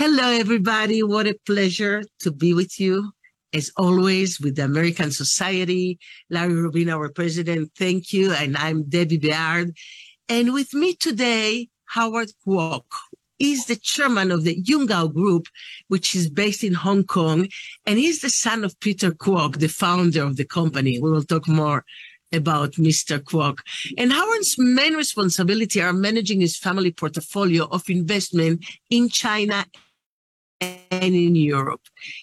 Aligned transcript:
Hello, 0.00 0.30
everybody. 0.30 1.02
What 1.02 1.26
a 1.26 1.34
pleasure 1.44 2.04
to 2.20 2.30
be 2.30 2.54
with 2.54 2.78
you. 2.78 3.10
As 3.52 3.72
always, 3.76 4.40
with 4.40 4.54
the 4.54 4.62
American 4.62 5.10
Society, 5.10 5.98
Larry 6.30 6.54
Rubin, 6.54 6.88
our 6.88 7.08
president, 7.08 7.72
thank 7.76 8.12
you. 8.12 8.32
And 8.32 8.56
I'm 8.56 8.84
Deby 8.84 9.20
Beard. 9.20 9.76
And 10.28 10.54
with 10.54 10.72
me 10.72 10.94
today, 10.94 11.68
Howard 11.86 12.28
Kwok 12.46 12.84
is 13.40 13.66
the 13.66 13.74
chairman 13.74 14.30
of 14.30 14.44
the 14.44 14.62
Yungao 14.62 15.12
Group, 15.12 15.48
which 15.88 16.14
is 16.14 16.30
based 16.30 16.62
in 16.62 16.74
Hong 16.74 17.02
Kong. 17.02 17.48
And 17.84 17.98
he's 17.98 18.20
the 18.20 18.30
son 18.30 18.62
of 18.62 18.78
Peter 18.78 19.10
Kwok, 19.10 19.58
the 19.58 19.66
founder 19.66 20.22
of 20.22 20.36
the 20.36 20.44
company. 20.44 21.00
We 21.00 21.10
will 21.10 21.24
talk 21.24 21.48
more 21.48 21.84
about 22.32 22.74
Mr. 22.74 23.18
Kwok. 23.18 23.58
And 23.96 24.12
Howard's 24.12 24.54
main 24.58 24.94
responsibility 24.94 25.82
are 25.82 25.92
managing 25.92 26.40
his 26.40 26.56
family 26.56 26.92
portfolio 26.92 27.64
of 27.64 27.90
investment 27.90 28.64
in 28.90 29.08
China 29.08 29.64
and 30.60 31.14
in 31.14 31.34
Europe. 31.34 31.82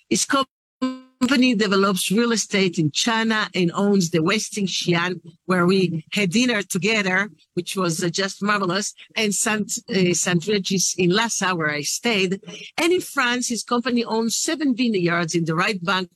His 0.10 0.26
company 0.26 1.56
develops 1.56 2.12
real 2.12 2.32
estate 2.32 2.78
in 2.78 2.92
China 2.92 3.50
and 3.56 3.72
owns 3.74 4.10
the 4.10 4.20
Westin 4.20 4.68
Xi'an, 4.68 5.22
where 5.46 5.66
we 5.66 6.06
had 6.12 6.32
dinner 6.32 6.62
together, 6.62 7.30
which 7.54 7.76
was 7.76 8.04
uh, 8.04 8.10
just 8.10 8.44
marvelous, 8.44 8.94
and 9.16 9.34
Saint, 9.34 9.80
uh, 9.90 10.14
Saint 10.14 10.46
Regis 10.48 10.96
in 10.98 11.10
Lhasa, 11.12 11.56
where 11.56 11.72
I 11.72 11.82
stayed. 11.82 12.42
And 12.78 12.94
in 12.94 13.02
France, 13.02 13.48
his 13.48 13.64
company 13.64 14.04
owns 14.04 14.36
seven 14.36 14.76
vineyards 14.76 15.36
in 15.36 15.46
the 15.46 15.56
right 15.56 15.84
bank 15.84 16.10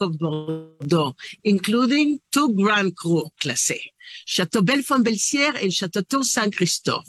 of 0.00 0.18
Bordeaux, 0.18 1.14
including 1.44 2.20
two 2.32 2.54
Grand 2.54 2.96
Cru 2.96 3.24
Classés, 3.40 3.90
Chateau 4.24 4.62
Bellefont-Belcier 4.62 5.62
and 5.62 5.72
Chateau 5.72 6.22
Saint-Christophe. 6.22 7.08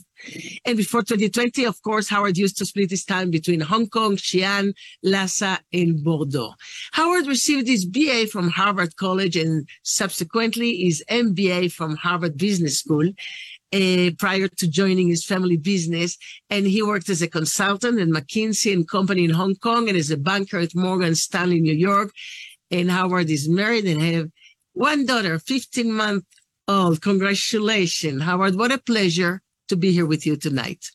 And 0.66 0.78
before 0.78 1.04
2020, 1.04 1.66
of 1.66 1.82
course, 1.82 2.10
Howard 2.10 2.38
used 2.38 2.58
to 2.58 2.66
split 2.66 2.90
his 2.90 3.06
time 3.06 3.30
between 3.30 3.62
Hong 3.62 3.88
Kong, 3.88 4.16
Xi'an, 4.18 4.74
Lhasa, 5.04 5.60
and 5.72 6.04
Bordeaux. 6.04 6.54
Howard 6.94 7.28
received 7.28 7.68
his 7.68 7.86
BA 7.86 8.28
from 8.32 8.50
Harvard 8.50 8.96
College 8.96 9.36
and 9.36 9.68
subsequently 9.84 10.76
his 10.78 11.04
MBA 11.10 11.72
from 11.72 11.96
Harvard 11.96 12.38
Business 12.38 12.80
School. 12.80 13.12
Uh, 13.74 14.12
prior 14.18 14.48
to 14.48 14.66
joining 14.66 15.10
his 15.10 15.26
family 15.26 15.58
business. 15.58 16.18
And 16.50 16.66
he 16.66 16.82
worked 16.82 17.10
as 17.10 17.22
a 17.22 17.28
consultant 17.28 18.00
at 18.00 18.08
McKinsey 18.08 18.72
and 18.72 18.88
Company 18.88 19.26
in 19.26 19.32
Hong 19.32 19.56
Kong 19.56 19.90
and 19.90 19.98
as 19.98 20.10
a 20.10 20.16
banker 20.16 20.58
at 20.58 20.74
Morgan 20.74 21.16
Stanley, 21.16 21.60
New 21.60 21.74
York 21.74 22.14
and 22.72 22.92
Howard 22.92 23.30
is 23.30 23.48
married 23.48 23.86
and 23.86 24.02
have 24.02 24.30
one 24.74 25.06
daughter, 25.06 25.40
15 25.40 25.92
month 25.92 26.26
old. 26.68 27.02
Congratulations, 27.02 28.24
Howard. 28.24 28.56
What 28.56 28.72
a 28.72 28.78
pleasure 28.78 29.42
to 29.70 29.76
be 29.76 29.92
here 29.92 30.06
with 30.06 30.26
you 30.26 30.36
tonight. 30.36 30.86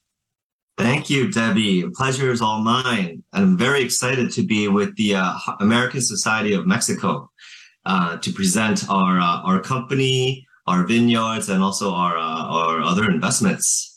Thank 0.78 1.10
you, 1.10 1.28
Deby. 1.28 1.92
Pleasure 1.92 2.30
is 2.30 2.40
all 2.40 2.62
mine. 2.62 3.22
I'm 3.32 3.58
very 3.58 3.82
excited 3.82 4.30
to 4.32 4.42
be 4.42 4.68
with 4.68 4.96
the 4.96 5.16
uh, 5.16 5.34
American 5.60 6.00
Society 6.00 6.54
of 6.54 6.66
Mexico 6.66 7.30
uh, 7.84 8.16
to 8.18 8.32
present 8.32 8.88
our 8.88 9.20
uh, 9.20 9.42
our 9.42 9.60
company, 9.60 10.46
our 10.66 10.86
vineyards, 10.86 11.48
and 11.48 11.62
also 11.62 11.92
our 11.92 12.16
uh, 12.16 12.44
our 12.56 12.80
other 12.80 13.10
investments. 13.10 13.91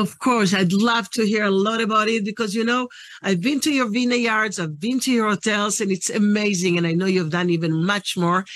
Of 0.00 0.18
course, 0.18 0.54
I'd 0.54 0.72
love 0.72 1.10
to 1.10 1.26
hear 1.26 1.44
a 1.44 1.50
lot 1.50 1.82
about 1.82 2.08
it 2.08 2.24
because, 2.24 2.54
you 2.54 2.64
know, 2.64 2.88
I've 3.22 3.42
been 3.42 3.60
to 3.60 3.70
your 3.70 3.90
vineyards, 3.90 4.58
I've 4.58 4.80
been 4.80 4.98
to 5.00 5.12
your 5.12 5.28
hotels, 5.28 5.78
and 5.82 5.92
it's 5.92 6.08
amazing. 6.08 6.78
And 6.78 6.86
I 6.86 6.92
know 6.92 7.04
you've 7.04 7.28
done 7.28 7.50
even 7.50 7.84
much 7.84 8.16
more. 8.16 8.46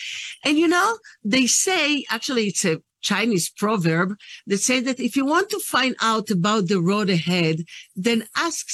And, 0.42 0.56
you 0.56 0.66
know, 0.66 0.96
they 1.22 1.46
say, 1.46 2.06
actually, 2.10 2.44
it's 2.44 2.64
a 2.64 2.80
Chinese 3.02 3.50
proverb 3.50 4.16
that 4.46 4.60
say 4.60 4.80
that 4.80 4.98
if 4.98 5.16
you 5.16 5.26
want 5.26 5.50
to 5.50 5.58
find 5.58 5.94
out 6.00 6.30
about 6.30 6.68
the 6.68 6.80
road 6.80 7.10
ahead, 7.10 7.56
then 7.94 8.24
ask, 8.34 8.66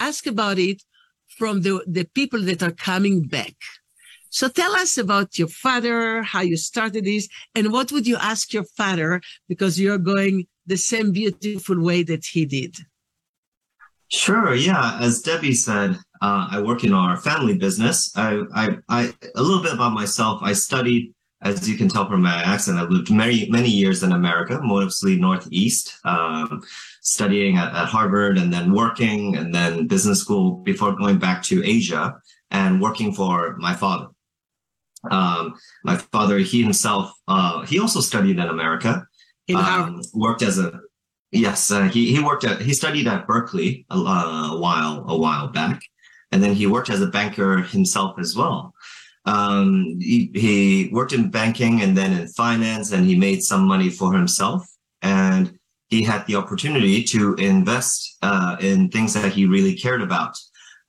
ask 0.00 0.26
about 0.26 0.58
it 0.58 0.82
from 1.28 1.62
the, 1.62 1.84
the 1.86 2.06
people 2.12 2.42
that 2.42 2.60
are 2.60 2.72
coming 2.72 3.22
back. 3.22 3.54
So 4.30 4.48
tell 4.48 4.74
us 4.74 4.98
about 4.98 5.38
your 5.38 5.48
father, 5.48 6.24
how 6.24 6.40
you 6.40 6.56
started 6.56 7.04
this, 7.04 7.28
and 7.54 7.72
what 7.72 7.92
would 7.92 8.08
you 8.08 8.16
ask 8.16 8.52
your 8.52 8.64
father 8.64 9.20
because 9.48 9.78
you're 9.78 9.96
going 9.98 10.48
the 10.66 10.76
same 10.76 11.12
beautiful 11.12 11.80
way 11.80 12.02
that 12.02 12.24
he 12.24 12.44
did? 12.44 12.76
Sure. 14.08 14.54
Yeah. 14.54 14.98
As 15.00 15.22
Deby 15.22 15.54
said, 15.54 15.98
uh, 16.22 16.48
I 16.50 16.60
work 16.62 16.84
in 16.84 16.92
our 16.92 17.16
family 17.16 17.58
business. 17.58 18.12
I, 18.16 18.42
I, 18.54 18.78
I, 18.88 19.12
a 19.34 19.42
little 19.42 19.62
bit 19.62 19.74
about 19.74 19.92
myself. 19.92 20.40
I 20.42 20.52
studied, 20.52 21.12
as 21.42 21.68
you 21.68 21.76
can 21.76 21.88
tell 21.88 22.08
from 22.08 22.22
my 22.22 22.42
accent, 22.42 22.78
I 22.78 22.82
lived 22.84 23.10
many, 23.10 23.50
many 23.50 23.68
years 23.68 24.02
in 24.02 24.12
America, 24.12 24.60
mostly 24.62 25.18
Northeast, 25.18 25.92
um, 26.04 26.62
studying 27.02 27.56
at, 27.56 27.74
at 27.74 27.86
Harvard 27.86 28.38
and 28.38 28.52
then 28.52 28.72
working 28.72 29.36
and 29.36 29.52
then 29.54 29.88
business 29.88 30.20
school 30.20 30.58
before 30.58 30.96
going 30.96 31.18
back 31.18 31.42
to 31.44 31.64
Asia 31.64 32.14
and 32.52 32.80
working 32.80 33.12
for 33.12 33.56
my 33.58 33.74
father. 33.74 34.06
Um, 35.10 35.54
my 35.84 35.96
father, 35.96 36.38
he 36.38 36.62
himself, 36.62 37.12
uh, 37.28 37.66
he 37.66 37.80
also 37.80 38.00
studied 38.00 38.38
in 38.38 38.48
America 38.48 39.06
um, 39.54 40.02
worked 40.14 40.42
as 40.42 40.58
a 40.58 40.80
yes 41.30 41.70
uh, 41.70 41.84
he 41.84 42.14
he 42.14 42.22
worked 42.22 42.44
at 42.44 42.60
he 42.60 42.72
studied 42.72 43.06
at 43.06 43.26
Berkeley 43.26 43.86
a, 43.90 43.96
a, 43.96 44.58
while 44.58 45.04
a 45.08 45.16
while 45.16 45.48
back, 45.48 45.80
and 46.32 46.42
then 46.42 46.54
he 46.54 46.66
worked 46.66 46.90
as 46.90 47.00
a 47.00 47.06
banker 47.06 47.58
himself 47.58 48.18
as 48.18 48.34
well. 48.34 48.74
Um, 49.26 49.98
he, 50.00 50.30
he 50.34 50.88
worked 50.92 51.12
in 51.12 51.30
banking 51.30 51.82
and 51.82 51.96
then 51.96 52.12
in 52.12 52.28
finance, 52.28 52.92
and 52.92 53.04
he 53.04 53.16
made 53.16 53.42
some 53.42 53.66
money 53.66 53.90
for 53.90 54.12
himself. 54.12 54.64
And 55.02 55.58
he 55.88 56.02
had 56.02 56.26
the 56.26 56.36
opportunity 56.36 57.02
to 57.04 57.34
invest 57.34 58.18
uh, 58.22 58.56
in 58.60 58.88
things 58.88 59.14
that 59.14 59.32
he 59.32 59.46
really 59.46 59.74
cared 59.74 60.00
about. 60.00 60.36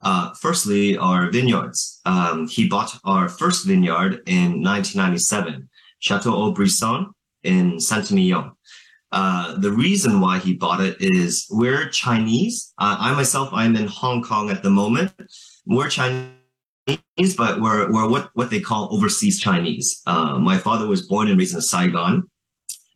Uh, 0.02 0.32
firstly, 0.40 0.96
our 0.98 1.32
vineyards. 1.32 2.00
Um, 2.06 2.48
he 2.48 2.68
bought 2.68 3.00
our 3.04 3.28
first 3.28 3.66
vineyard 3.66 4.22
in 4.28 4.62
1997, 4.62 5.68
Chateau 6.00 6.32
Haut-Brisson 6.32 7.08
in 7.44 7.80
Saint-Emilion. 7.80 8.52
Uh, 9.12 9.58
the 9.58 9.72
reason 9.72 10.20
why 10.20 10.38
he 10.38 10.54
bought 10.54 10.82
it 10.82 10.98
is 11.00 11.48
we're 11.50 11.88
Chinese. 11.90 12.74
Uh, 12.78 12.98
I 13.00 13.14
myself, 13.14 13.50
I'm 13.54 13.76
in 13.76 13.88
Hong 13.88 14.22
Kong 14.22 14.50
at 14.50 14.64
the 14.64 14.70
moment. 14.70 15.14
We're 15.66 15.90
Chinese, 15.90 17.36
but 17.38 17.62
we're, 17.62 17.92
we're 17.92 18.10
what, 18.10 18.32
what 18.34 18.50
they 18.50 18.60
call 18.60 18.94
overseas 18.94 19.40
Chinese. 19.40 20.02
Uh, 20.06 20.38
my 20.40 20.58
father 20.58 20.88
was 20.88 21.08
born 21.08 21.30
and 21.30 21.40
raised 21.40 21.56
in 21.56 21.62
Saigon. 21.62 22.30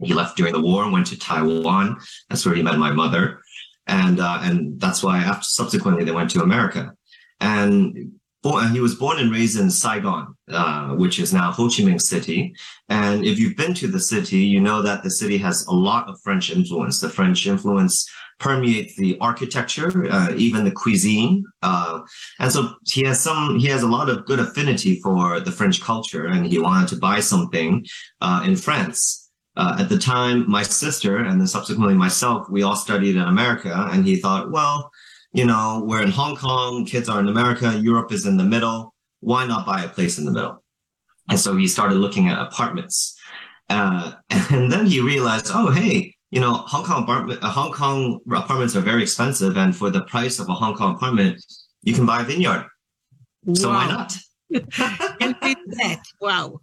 He 0.04 0.14
left 0.14 0.36
during 0.36 0.54
the 0.54 0.62
war 0.62 0.84
and 0.84 0.92
went 0.92 1.08
to 1.08 1.20
Taiwan. 1.20 1.98
That's 2.30 2.46
where 2.46 2.56
he 2.56 2.64
met 2.64 2.78
my 2.78 2.92
mother. 2.92 3.42
And, 3.88 4.20
uh, 4.20 4.40
and 4.42 4.80
that's 4.80 5.04
why 5.04 5.20
after 5.20 5.44
subsequently 5.44 6.04
they 6.04 6.12
went 6.12 6.30
to 6.32 6.42
America. 6.42 6.92
And 7.40 8.20
born, 8.44 8.72
he 8.72 8.80
was 8.80 8.96
born 8.96 9.20
and 9.20 9.32
raised 9.32 9.60
in 9.60 9.70
Saigon, 9.70 10.36
uh, 10.50 10.90
which 10.90 11.20
is 11.20 11.34
now 11.34 11.52
Ho 11.52 11.68
Chi 11.68 11.84
Minh 11.84 12.02
City. 12.02 12.54
And 12.90 13.26
if 13.26 13.40
you've 13.40 13.58
been 13.58 13.74
to 13.76 13.88
the 13.88 14.00
city, 14.00 14.40
you 14.40 14.60
know 14.60 14.82
that 14.82 15.04
the 15.04 15.12
city 15.12 15.38
has 15.38 15.66
a 15.68 15.74
lot 15.74 16.10
of 16.10 16.20
French 16.22 16.52
influence. 16.52 17.00
The 17.00 17.10
French 17.10 17.46
influence 17.48 18.10
permeates 18.40 18.96
the 18.96 19.18
architecture, 19.22 20.08
uh, 20.12 20.34
even 20.36 20.66
the 20.66 20.72
cuisine. 20.72 21.46
Uh, 21.62 22.00
and 22.40 22.52
so 22.52 22.74
he 22.88 23.04
has 23.04 23.22
some, 23.22 23.60
he 23.60 23.68
has 23.68 23.84
a 23.84 23.88
lot 23.88 24.10
of 24.10 24.26
good 24.26 24.40
affinity 24.40 25.00
for 25.02 25.40
the 25.40 25.52
French 25.52 25.80
culture 25.80 26.26
and 26.26 26.48
he 26.48 26.58
wanted 26.58 26.90
to 26.90 26.98
buy 26.98 27.20
something, 27.20 27.86
uh, 28.20 28.44
in 28.46 28.56
France. 28.56 29.30
Uh, 29.58 29.76
at 29.80 29.90
the 29.90 29.98
time, 29.98 30.50
my 30.50 30.64
sister 30.64 31.18
and 31.18 31.40
then 31.40 31.48
subsequently 31.48 31.94
myself, 31.94 32.50
we 32.50 32.64
all 32.64 32.76
studied 32.76 33.16
in 33.16 33.22
America 33.22 33.88
and 33.92 34.06
he 34.06 34.16
thought, 34.16 34.50
well, 34.50 34.90
you 35.34 35.46
know, 35.46 35.84
we're 35.86 36.02
in 36.02 36.12
Hong 36.12 36.36
Kong, 36.36 36.86
kids 36.86 37.08
are 37.08 37.20
in 37.20 37.30
America, 37.30 37.80
Europe 37.82 38.12
is 38.12 38.26
in 38.26 38.38
the 38.38 38.44
middle. 38.44 38.94
Why 39.22 39.46
not 39.46 39.66
buy 39.66 39.84
a 39.84 39.90
place 39.90 40.18
in 40.18 40.26
the 40.26 40.32
middle? 40.32 40.64
And 41.30 41.40
so 41.40 41.56
he 41.56 41.68
started 41.68 41.96
looking 41.96 42.28
at 42.28 42.40
apartments. 42.40 43.18
Uh, 43.70 44.14
and 44.30 44.72
then 44.72 44.86
he 44.86 45.00
realized, 45.00 45.48
oh, 45.54 45.72
hey, 45.72 46.16
you 46.32 46.40
know, 46.40 46.54
Hong 46.54 46.84
Kong 46.84 47.04
apartment, 47.04 47.44
uh, 47.44 47.50
Hong 47.50 47.72
Kong 47.72 48.20
apartments 48.32 48.76
are 48.76 48.82
very 48.82 49.04
expensive. 49.04 49.58
And 49.58 49.76
for 49.76 49.90
the 49.90 50.02
price 50.04 50.40
of 50.40 50.50
a 50.50 50.54
Hong 50.54 50.76
Kong 50.76 50.96
apartment, 50.96 51.44
you 51.84 51.94
can 51.94 52.06
buy 52.06 52.22
a 52.22 52.26
vineyard. 52.26 52.66
Wow. 53.46 53.54
So 53.54 53.70
why 53.70 53.88
not? 53.88 54.18
and 54.52 55.36
that, 55.42 56.02
wow. 56.20 56.60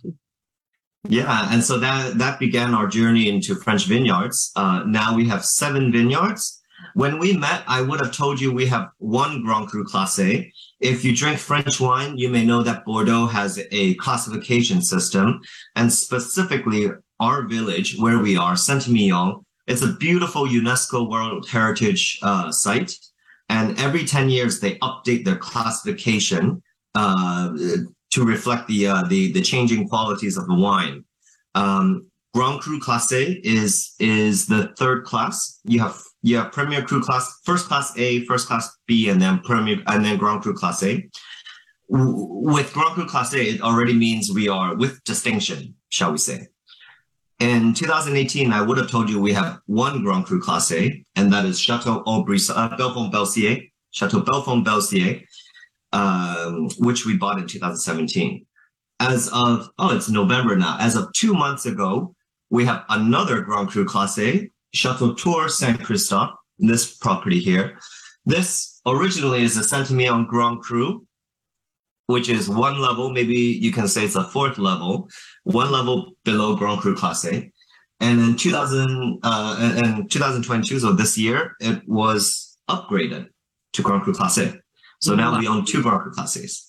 Yeah, 1.09 1.49
and 1.51 1.65
so 1.65 1.79
that 1.79 2.19
that 2.19 2.39
began 2.39 2.75
our 2.75 2.87
journey 2.87 3.31
into 3.31 3.55
French 3.55 3.87
vineyards. 3.87 4.53
Uh, 4.57 4.83
now 4.85 5.17
we 5.17 5.27
have 5.29 5.45
seven 5.45 5.91
vineyards 5.91 6.61
when 6.95 7.19
we 7.19 7.37
met, 7.37 7.63
I 7.67 7.83
would 7.83 8.01
have 8.01 8.13
told 8.13 8.41
you 8.41 8.53
we 8.53 8.67
have 8.67 8.91
one 8.99 9.43
Grand 9.43 9.69
Cru 9.69 9.85
Classé. 9.85 10.51
If 10.81 11.05
you 11.05 11.15
drink 11.15 11.39
French 11.39 11.81
wine, 11.81 12.17
you 12.17 12.29
may 12.29 12.45
know 12.45 12.63
that 12.63 12.85
Bordeaux 12.85 13.27
has 13.27 13.61
a 13.71 13.95
classification 13.95 14.83
system. 14.83 15.41
And 15.77 15.93
specifically, 15.93 16.91
our 17.21 17.43
village, 17.47 17.97
where 17.99 18.19
we 18.19 18.37
are, 18.37 18.57
Saint-Emilion, 18.57 19.45
it's 19.67 19.83
a 19.83 19.93
beautiful 19.95 20.47
UNESCO 20.47 21.09
World 21.11 21.49
Heritage 21.49 22.19
uh, 22.23 22.51
site. 22.51 22.93
And 23.49 23.79
every 23.79 24.05
10 24.05 24.31
years, 24.31 24.61
they 24.61 24.77
update 24.77 25.25
their 25.25 25.37
classification 25.37 26.63
uh, 26.95 27.51
to 28.11 28.25
reflect 28.25 28.67
the, 28.69 28.87
uh, 28.87 29.03
the, 29.05 29.33
the 29.33 29.43
changing 29.43 29.89
qualities 29.89 30.37
of 30.37 30.47
the 30.47 30.55
wine. 30.55 31.05
Um, 31.55 32.07
Grand 32.35 32.61
Cru 32.61 32.79
Classé 32.79 33.41
is 33.43 33.95
is 33.99 34.47
the 34.47 34.73
third 34.79 35.05
class. 35.05 35.61
You 35.65 35.81
have 35.81 36.01
have 36.25 36.53
Premier 36.53 36.83
Cru 36.83 37.03
Class, 37.03 37.41
first 37.45 37.67
class 37.67 37.97
A, 37.97 38.25
first 38.27 38.49
class 38.49 38.77
B, 38.87 39.09
and 39.09 39.21
then 39.21 39.41
Premier 39.41 39.83
and 39.87 40.05
then 40.05 40.17
Grand 40.17 40.43
Cru 40.43 40.55
class 40.55 40.83
A. 40.83 41.09
With 41.89 42.73
Grand 42.73 42.95
Cru 42.95 43.07
class 43.07 43.33
A, 43.35 43.41
it 43.41 43.63
already 43.63 43.95
means 43.95 44.31
we 44.33 44.49
are 44.49 44.75
with 44.75 45.03
distinction, 45.05 45.75
shall 45.89 46.13
we 46.13 46.19
say. 46.19 46.49
In 47.39 47.73
2018, 47.73 48.53
I 48.53 48.61
would 48.61 48.79
have 48.79 48.91
told 48.91 49.09
you 49.09 49.21
we 49.21 49.33
have 49.33 49.61
one 49.67 50.03
Grand 50.03 50.27
Cru 50.27 50.43
A, 50.49 51.05
and 51.15 51.33
that 51.33 51.45
is 51.45 51.61
Chateau 51.61 52.03
Aubry, 52.05 52.39
uh, 52.51 52.77
Bellefont 52.77 53.13
Belcier, 53.13 53.71
Chateau 53.93 54.21
Bellefont 54.21 54.65
Belcier, 54.65 55.23
um, 55.93 56.69
which 56.79 57.07
we 57.07 57.17
bought 57.17 57.39
in 57.39 57.47
2017. 57.47 58.45
As 59.01 59.29
of, 59.33 59.71
oh, 59.79 59.95
it's 59.95 60.09
November 60.09 60.57
now. 60.57 60.77
As 60.81 60.97
of 60.97 61.13
two 61.13 61.33
months 61.33 61.65
ago, 61.65 62.15
we 62.51 62.65
have 62.65 62.85
another 62.89 63.43
Grand 63.43 63.69
Cru 63.69 63.85
Classé, 63.85 64.51
Chateau 64.73 65.15
Tour 65.15 65.49
Saint 65.49 65.83
Christophe, 65.83 66.35
this 66.59 66.97
property 66.97 67.41
here. 67.41 67.79
This 68.27 68.81
originally 68.87 69.43
is 69.43 69.57
a 69.57 69.65
Saint-Emilion 69.65 70.27
Grand 70.27 70.61
Cru, 70.61 71.07
which 72.07 72.29
is 72.29 72.49
one 72.49 72.81
level, 72.81 73.11
maybe 73.11 73.37
you 73.37 73.73
can 73.73 73.89
say 73.89 74.05
it's 74.05 74.17
a 74.17 74.25
fourth 74.25 74.59
level, 74.59 75.09
one 75.45 75.71
level 75.71 76.13
below 76.25 76.57
Grand 76.57 76.81
Cru 76.81 76.95
Classé. 76.95 77.51
And 78.01 78.21
in 78.21 78.37
2000, 78.37 79.21
uh, 79.23 79.75
in 79.85 80.09
2022, 80.09 80.81
so 80.81 80.93
this 80.93 81.19
year, 81.19 81.55
it 81.61 81.83
was 81.89 82.59
upgraded 82.69 83.29
to 83.73 83.83
Grand 83.83 84.03
Cru 84.03 84.13
Classé. 84.13 84.59
So 85.01 85.15
now 85.15 85.39
we 85.39 85.47
own 85.47 85.65
two 85.65 85.83
Grand 85.83 86.03
Cru 86.03 86.13
Classés. 86.13 86.68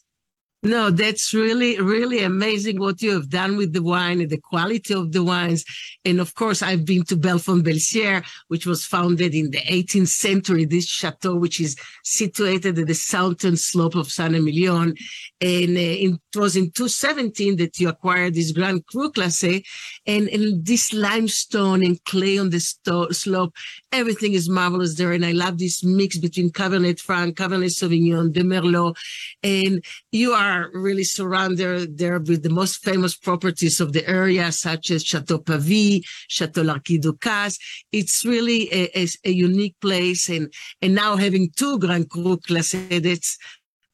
No, 0.62 0.90
that's 0.90 1.34
really, 1.34 1.80
really 1.80 2.22
amazing 2.22 2.80
what 2.80 3.02
you 3.02 3.14
have 3.14 3.30
done 3.30 3.56
with 3.56 3.72
the 3.72 3.82
wine 3.82 4.20
and 4.20 4.30
the 4.30 4.42
quality 4.42 4.94
of 4.94 5.14
the 5.14 5.24
wines. 5.24 5.64
And 6.04 6.20
of 6.20 6.36
course, 6.36 6.62
I've 6.62 6.84
been 6.84 7.04
to 7.06 7.16
Bellefont 7.16 7.64
Belcier, 7.64 8.26
which 8.50 8.66
was 8.66 8.84
founded 8.84 9.34
in 9.34 9.52
the 9.52 9.60
18th 9.60 10.10
century, 10.10 10.66
this 10.66 10.86
chateau, 10.86 11.36
which 11.36 11.62
is 11.62 11.78
situated 12.04 12.78
at 12.78 12.88
the 12.88 12.94
southern 12.94 13.56
slope 13.56 13.96
of 13.96 14.12
San 14.12 14.36
Emilion. 14.36 14.96
And 15.40 15.78
uh, 15.78 15.80
it 15.80 16.20
was 16.36 16.58
in 16.58 16.72
2017 16.72 17.56
that 17.56 17.80
you 17.80 17.88
acquired 17.88 18.34
this 18.34 18.52
Grand 18.52 18.86
Cru 18.88 19.14
Classé 19.14 19.64
and, 20.06 20.28
and 20.28 20.66
this 20.66 20.92
limestone 20.92 21.86
and 21.86 22.04
clay 22.04 22.38
on 22.38 22.50
the 22.50 22.60
sto- 22.60 23.12
slope. 23.12 23.54
Everything 23.94 24.34
is 24.34 24.50
marvelous 24.50 24.96
there. 24.96 25.14
And 25.14 25.26
I 25.26 25.32
love 25.32 25.58
this 25.58 25.86
mix 25.86 26.18
between 26.18 26.50
Cabernet 26.52 27.00
Franc, 27.00 27.38
Cabernet 27.38 27.72
Sauvignon, 27.72 28.34
de 28.34 28.44
Merlot. 28.44 28.98
And 29.42 29.86
you 30.12 30.34
are 30.34 30.49
are 30.50 30.70
really 30.74 31.04
surrounded 31.04 31.98
there 31.98 32.20
with 32.20 32.44
the 32.44 32.50
most 32.50 32.84
famous 32.84 33.16
properties 33.16 33.80
of 33.80 33.94
the 33.94 34.08
area, 34.10 34.52
such 34.52 34.92
as 34.92 35.04
Chateau 35.04 35.40
Pavie, 35.40 36.04
Chateau 36.28 36.64
Larcis. 36.64 37.58
It's 37.92 38.26
really 38.26 38.62
a, 38.74 39.00
a, 39.00 39.08
a, 39.26 39.32
unique 39.32 39.76
place. 39.80 40.30
And, 40.30 40.52
and 40.82 40.96
now 40.96 41.16
having 41.16 41.52
two 41.56 41.78
Grand 41.80 42.10
Cru 42.10 42.38
Classé, 42.38 43.02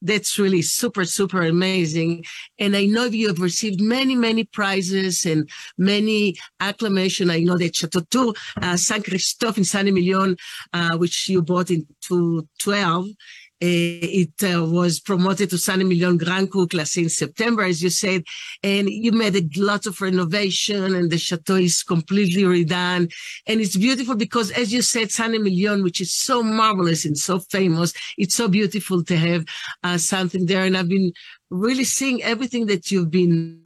that's, 0.02 0.38
really 0.38 0.62
super, 0.62 1.04
super 1.04 1.42
amazing. 1.42 2.24
And 2.58 2.76
I 2.76 2.84
know 2.84 3.04
you 3.04 3.28
have 3.28 3.40
received 3.40 3.80
many, 3.80 4.14
many 4.14 4.44
prizes 4.44 5.24
and 5.24 5.48
many 5.78 6.36
acclamation. 6.60 7.30
I 7.30 7.40
know 7.40 7.56
that 7.58 7.74
Chateau 7.74 8.02
Tour, 8.10 8.34
uh, 8.62 8.76
Saint 8.76 9.04
Christophe 9.04 9.58
in 9.58 9.64
Saint 9.64 9.88
Emilion, 9.88 10.36
uh, 10.72 10.96
which 10.96 11.28
you 11.28 11.42
bought 11.42 11.70
in 11.70 11.86
2012, 12.02 13.06
Eh, 13.06 13.45
it 13.60 14.32
uh, 14.42 14.64
was 14.64 15.00
promoted 15.00 15.50
to 15.50 15.58
San 15.58 15.80
Emilion 15.80 16.18
Grand 16.18 16.50
Cru 16.50 16.66
Class 16.66 16.96
in 16.96 17.08
September, 17.08 17.62
as 17.62 17.82
you 17.82 17.90
said, 17.90 18.24
and 18.62 18.88
you 18.88 19.12
made 19.12 19.36
a 19.36 19.60
lot 19.60 19.86
of 19.86 20.00
renovation 20.00 20.94
and 20.94 21.10
the 21.10 21.18
chateau 21.18 21.56
is 21.56 21.82
completely 21.82 22.42
redone. 22.42 23.12
And 23.46 23.60
it's 23.60 23.76
beautiful 23.76 24.14
because, 24.14 24.50
as 24.50 24.72
you 24.72 24.82
said, 24.82 25.10
San 25.10 25.34
Emilion, 25.34 25.82
which 25.82 26.00
is 26.00 26.12
so 26.12 26.42
marvelous 26.42 27.04
and 27.04 27.16
so 27.16 27.38
famous, 27.38 27.92
it's 28.18 28.34
so 28.34 28.48
beautiful 28.48 29.02
to 29.04 29.16
have 29.16 29.44
uh, 29.82 29.98
something 29.98 30.46
there. 30.46 30.64
And 30.64 30.76
I've 30.76 30.88
been 30.88 31.12
really 31.50 31.84
seeing 31.84 32.22
everything 32.22 32.66
that 32.66 32.90
you've 32.90 33.10
been 33.10 33.62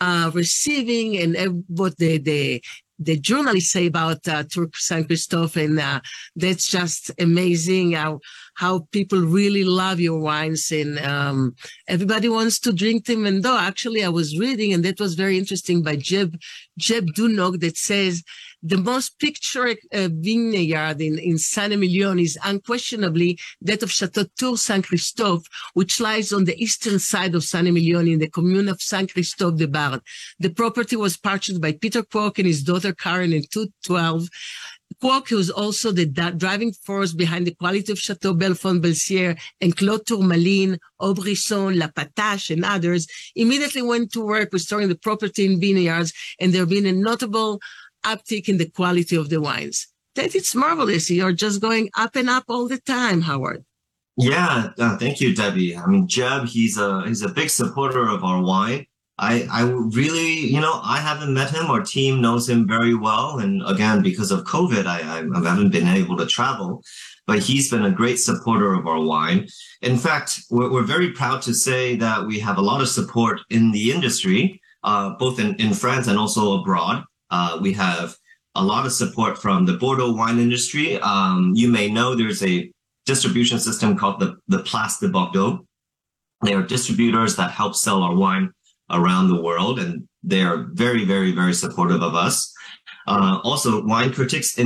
uh, 0.00 0.30
receiving 0.32 1.16
and 1.16 1.64
what 1.68 1.96
the, 1.98 2.18
the 2.18 2.62
the 2.98 3.18
journalists 3.18 3.72
say 3.72 3.86
about 3.86 4.26
uh, 4.28 4.44
Tour 4.48 4.68
Saint 4.74 5.06
Christophe, 5.06 5.56
and 5.56 5.78
uh, 5.80 6.00
that's 6.36 6.68
just 6.68 7.10
amazing 7.18 7.92
how 7.92 8.20
how 8.54 8.86
people 8.92 9.20
really 9.20 9.64
love 9.64 9.98
your 10.00 10.20
wines, 10.20 10.70
and 10.70 10.98
um, 11.00 11.54
everybody 11.88 12.28
wants 12.28 12.58
to 12.60 12.72
drink 12.72 13.06
them. 13.06 13.26
And 13.26 13.42
though 13.42 13.58
actually, 13.58 14.04
I 14.04 14.08
was 14.08 14.38
reading, 14.38 14.72
and 14.72 14.84
that 14.84 15.00
was 15.00 15.14
very 15.14 15.38
interesting 15.38 15.82
by 15.82 15.96
Jeb 15.96 16.36
Jeb 16.78 17.06
Dunnuck 17.14 17.60
that 17.60 17.76
says 17.76 18.22
the 18.62 18.78
most 18.78 19.18
picturesque 19.18 19.78
uh, 19.92 20.08
vineyard 20.10 21.00
in, 21.00 21.18
in 21.18 21.38
San 21.38 21.72
Emilion 21.72 22.18
is 22.18 22.38
unquestionably 22.44 23.38
that 23.60 23.82
of 23.82 23.92
Chateau 23.92 24.24
Tour 24.36 24.56
Saint 24.56 24.86
Christophe, 24.86 25.46
which 25.74 26.00
lies 26.00 26.32
on 26.32 26.44
the 26.44 26.60
eastern 26.62 26.98
side 26.98 27.34
of 27.34 27.44
San 27.44 27.66
Emilion 27.66 28.08
in 28.08 28.18
the 28.18 28.30
commune 28.30 28.68
of 28.68 28.80
Saint 28.80 29.12
Christophe 29.12 29.58
des 29.58 29.66
Bardes. 29.66 30.02
The 30.38 30.50
property 30.50 30.96
was 30.96 31.16
purchased 31.16 31.60
by 31.60 31.72
Peter 31.72 32.02
Kwok 32.02 32.38
and 32.38 32.46
his 32.46 32.62
daughter 32.62 32.94
Karen 32.94 33.32
in 33.32 33.44
2012. 33.52 34.28
Kwok, 35.02 35.30
was 35.30 35.50
also 35.50 35.92
the 35.92 36.06
driving 36.06 36.72
force 36.72 37.12
behind 37.12 37.46
the 37.46 37.54
quality 37.54 37.92
of 37.92 37.98
Chateau 37.98 38.34
Bellefont 38.34 38.82
Belcier 38.82 39.36
and 39.60 39.76
Clos 39.76 40.02
Tourmaline, 40.06 40.78
Haut-Brisson, 41.00 41.78
La 41.78 41.88
Patache, 41.88 42.50
and 42.50 42.64
others, 42.64 43.06
immediately 43.34 43.82
went 43.82 44.12
to 44.12 44.24
work 44.24 44.50
restoring 44.52 44.88
the 44.88 44.96
property 44.96 45.44
in 45.44 45.60
vineyards, 45.60 46.12
and 46.40 46.52
there 46.52 46.62
have 46.62 46.68
been 46.68 46.86
a 46.86 46.92
notable 46.92 47.60
uptick 48.04 48.48
in 48.48 48.58
the 48.58 48.68
quality 48.70 49.16
of 49.16 49.28
the 49.30 49.40
wines. 49.40 49.88
That 50.14 50.34
it's 50.34 50.54
marvelous. 50.54 51.10
You're 51.10 51.32
just 51.32 51.60
going 51.60 51.90
up 51.96 52.14
and 52.14 52.30
up 52.30 52.44
all 52.48 52.68
the 52.68 52.78
time, 52.78 53.22
Howard. 53.22 53.64
Yeah, 54.16 54.70
uh, 54.78 54.96
thank 54.96 55.20
you, 55.20 55.34
Deby. 55.34 55.76
I 55.76 55.86
mean, 55.86 56.06
Jeb, 56.06 56.46
he's 56.46 56.78
a 56.78 57.02
he's 57.06 57.22
a 57.22 57.28
big 57.28 57.50
supporter 57.50 58.08
of 58.08 58.22
our 58.22 58.40
wine. 58.40 58.86
I 59.18 59.46
I 59.50 59.62
really, 59.62 60.38
you 60.38 60.60
know, 60.60 60.80
I 60.82 60.98
haven't 60.98 61.32
met 61.32 61.50
him. 61.50 61.66
Our 61.66 61.82
team 61.82 62.20
knows 62.20 62.48
him 62.48 62.66
very 62.66 62.94
well, 62.94 63.38
and 63.38 63.62
again, 63.66 64.02
because 64.02 64.30
of 64.32 64.44
COVID, 64.44 64.86
I 64.86 65.00
I, 65.00 65.48
haven't 65.48 65.70
been 65.70 65.86
able 65.86 66.16
to 66.16 66.26
travel. 66.26 66.82
But 67.26 67.38
he's 67.38 67.70
been 67.70 67.86
a 67.86 67.90
great 67.90 68.18
supporter 68.18 68.74
of 68.74 68.86
our 68.86 69.00
wine. 69.00 69.48
In 69.80 69.96
fact, 69.96 70.42
we're, 70.50 70.70
we're 70.70 70.82
very 70.82 71.12
proud 71.12 71.40
to 71.42 71.54
say 71.54 71.96
that 71.96 72.26
we 72.26 72.38
have 72.40 72.58
a 72.58 72.62
lot 72.62 72.82
of 72.82 72.88
support 72.88 73.40
in 73.48 73.72
the 73.72 73.92
industry, 73.92 74.60
uh, 74.82 75.10
both 75.18 75.38
in, 75.38 75.54
in 75.54 75.72
France 75.72 76.06
and 76.06 76.18
also 76.18 76.60
abroad. 76.60 77.02
Uh, 77.30 77.58
we 77.62 77.72
have 77.72 78.14
a 78.56 78.62
lot 78.62 78.84
of 78.84 78.92
support 78.92 79.38
from 79.38 79.64
the 79.64 79.72
Bordeaux 79.72 80.12
wine 80.12 80.38
industry. 80.38 81.00
Um, 81.00 81.52
you 81.54 81.68
may 81.68 81.90
know 81.90 82.14
there's 82.14 82.42
a 82.42 82.70
distribution 83.06 83.58
system 83.58 83.96
called 83.96 84.20
the, 84.20 84.36
the 84.48 84.58
Place 84.58 84.98
de 84.98 85.08
Bordeaux. 85.08 85.64
They 86.42 86.52
are 86.52 86.62
distributors 86.62 87.36
that 87.36 87.52
help 87.52 87.74
sell 87.74 88.02
our 88.02 88.14
wine 88.14 88.52
around 88.90 89.28
the 89.28 89.42
world, 89.42 89.78
and 89.78 90.08
they 90.22 90.42
are 90.42 90.68
very, 90.72 91.04
very, 91.04 91.32
very 91.32 91.54
supportive 91.54 92.02
of 92.02 92.14
us. 92.14 92.52
Uh, 93.06 93.38
also, 93.44 93.84
wine 93.84 94.12
critics, 94.12 94.56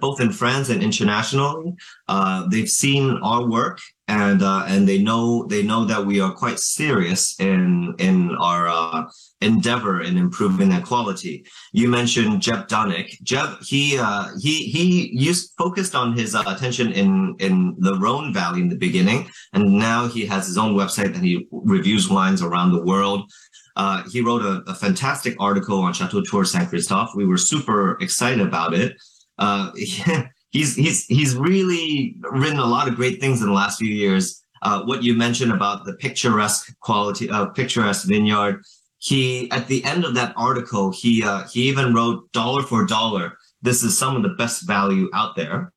both 0.00 0.20
in 0.20 0.30
France 0.30 0.68
and 0.68 0.82
internationally, 0.82 1.74
uh, 2.06 2.46
they've 2.48 2.68
seen 2.68 3.18
our 3.22 3.48
work 3.48 3.80
and 4.08 4.42
uh, 4.42 4.64
and 4.66 4.88
they 4.88 4.98
know 4.98 5.44
they 5.48 5.62
know 5.62 5.84
that 5.84 6.04
we 6.04 6.18
are 6.18 6.32
quite 6.32 6.58
serious 6.58 7.38
in 7.38 7.94
in 7.98 8.34
our 8.36 8.66
uh, 8.66 9.04
endeavor 9.42 10.00
in 10.00 10.16
improving 10.16 10.70
that 10.70 10.84
quality. 10.84 11.44
You 11.72 11.88
mentioned 11.88 12.40
Jeb 12.40 12.68
Dunnuck. 12.68 13.06
Jeb, 13.22 13.58
he 13.62 13.98
uh, 13.98 14.28
he 14.40 14.64
he 14.64 15.10
used 15.12 15.52
focused 15.58 15.94
on 15.94 16.16
his 16.16 16.34
uh, 16.34 16.42
attention 16.46 16.90
in 16.92 17.36
in 17.38 17.76
the 17.78 17.98
Rhone 17.98 18.32
Valley 18.32 18.62
in 18.62 18.70
the 18.70 18.78
beginning, 18.78 19.28
and 19.52 19.78
now 19.78 20.08
he 20.08 20.24
has 20.24 20.46
his 20.46 20.56
own 20.56 20.74
website 20.74 21.14
and 21.14 21.24
he 21.24 21.46
reviews 21.52 22.08
wines 22.08 22.42
around 22.42 22.72
the 22.72 22.82
world. 22.82 23.30
Uh, 23.78 24.02
he 24.10 24.20
wrote 24.20 24.42
a, 24.42 24.62
a, 24.66 24.74
fantastic 24.74 25.36
article 25.38 25.78
on 25.78 25.92
Chateau 25.92 26.20
Tour 26.20 26.44
Saint 26.44 26.68
Christophe. 26.68 27.10
We 27.14 27.24
were 27.24 27.36
super 27.36 27.96
excited 28.00 28.40
about 28.40 28.74
it. 28.74 28.96
Uh, 29.38 29.70
he's 30.50 30.74
he's 30.74 31.06
he's 31.06 31.36
really 31.36 32.16
written 32.32 32.58
a 32.58 32.66
lot 32.66 32.88
of 32.88 32.96
great 32.96 33.20
things 33.20 33.40
in 33.40 33.46
the 33.46 33.52
last 33.52 33.78
few 33.78 33.94
years. 33.94 34.42
Uh, 34.62 34.82
what 34.82 35.04
you 35.04 35.14
mentioned 35.14 35.52
about 35.52 35.84
the 35.84 35.94
picturesque 35.94 36.74
quality 36.80 37.30
of 37.30 37.54
picturesque 37.54 38.08
vineyard 38.08 38.60
he 38.98 39.50
at 39.52 39.68
the 39.68 39.84
end 39.84 40.04
of 40.04 40.14
that 40.14 40.34
article 40.36 40.90
he 40.92 41.22
uh, 41.22 41.44
he 41.48 41.68
even 41.68 41.94
wrote 41.94 42.30
dollar 42.32 42.62
for 42.62 42.84
dollar 42.84 43.38
this 43.62 43.82
is 43.82 43.96
some 43.96 44.16
of 44.16 44.22
the 44.22 44.30
best 44.30 44.66
value 44.66 45.08
out 45.14 45.36
there 45.36 45.72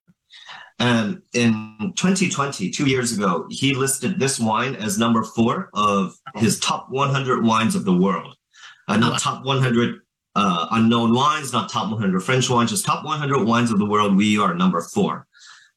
and 0.81 1.21
in 1.33 1.93
2020 1.95 2.71
two 2.71 2.87
years 2.87 3.15
ago 3.15 3.45
he 3.49 3.73
listed 3.73 4.19
this 4.19 4.39
wine 4.39 4.75
as 4.75 4.97
number 4.97 5.23
four 5.23 5.69
of 5.73 6.15
his 6.35 6.59
top 6.59 6.89
100 6.89 7.45
wines 7.45 7.75
of 7.75 7.85
the 7.85 7.93
world 7.93 8.35
uh, 8.87 8.97
not 8.97 9.19
top 9.19 9.45
100 9.45 9.99
uh, 10.35 10.67
unknown 10.71 11.13
wines 11.13 11.53
not 11.53 11.71
top 11.71 11.89
100 11.91 12.19
french 12.21 12.49
wines 12.49 12.71
just 12.71 12.85
top 12.85 13.05
100 13.05 13.45
wines 13.45 13.71
of 13.71 13.77
the 13.77 13.85
world 13.85 14.17
we 14.17 14.39
are 14.39 14.55
number 14.55 14.81
four 14.81 15.27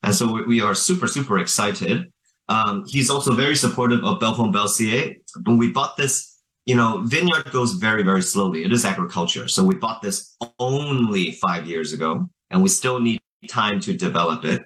and 0.02 0.14
so 0.14 0.32
we, 0.32 0.42
we 0.44 0.61
are 0.61 0.75
super 0.75 1.06
super 1.06 1.38
excited 1.38 2.11
um, 2.49 2.84
he's 2.87 3.11
also 3.11 3.34
very 3.34 3.56
supportive 3.56 4.02
of 4.04 4.18
bellefont 4.20 4.54
belcier 4.54 5.16
when 5.44 5.58
we 5.58 5.70
bought 5.70 5.96
this 5.96 6.34
you 6.66 6.75
know, 6.75 7.02
vineyard 7.04 7.50
goes 7.52 7.75
very, 7.75 8.02
very 8.02 8.23
slowly. 8.23 8.64
It 8.64 8.73
is 8.73 8.87
agriculture. 8.87 9.49
So 9.49 9.62
we 9.62 9.75
bought 9.75 10.00
this 10.00 10.34
only 10.58 11.32
five 11.32 11.66
years 11.66 11.92
ago, 11.92 12.28
and 12.50 12.62
we 12.62 12.70
still 12.70 13.00
need 13.00 13.20
time 13.49 13.80
to 13.80 13.94
develop 13.94 14.44
it. 14.44 14.62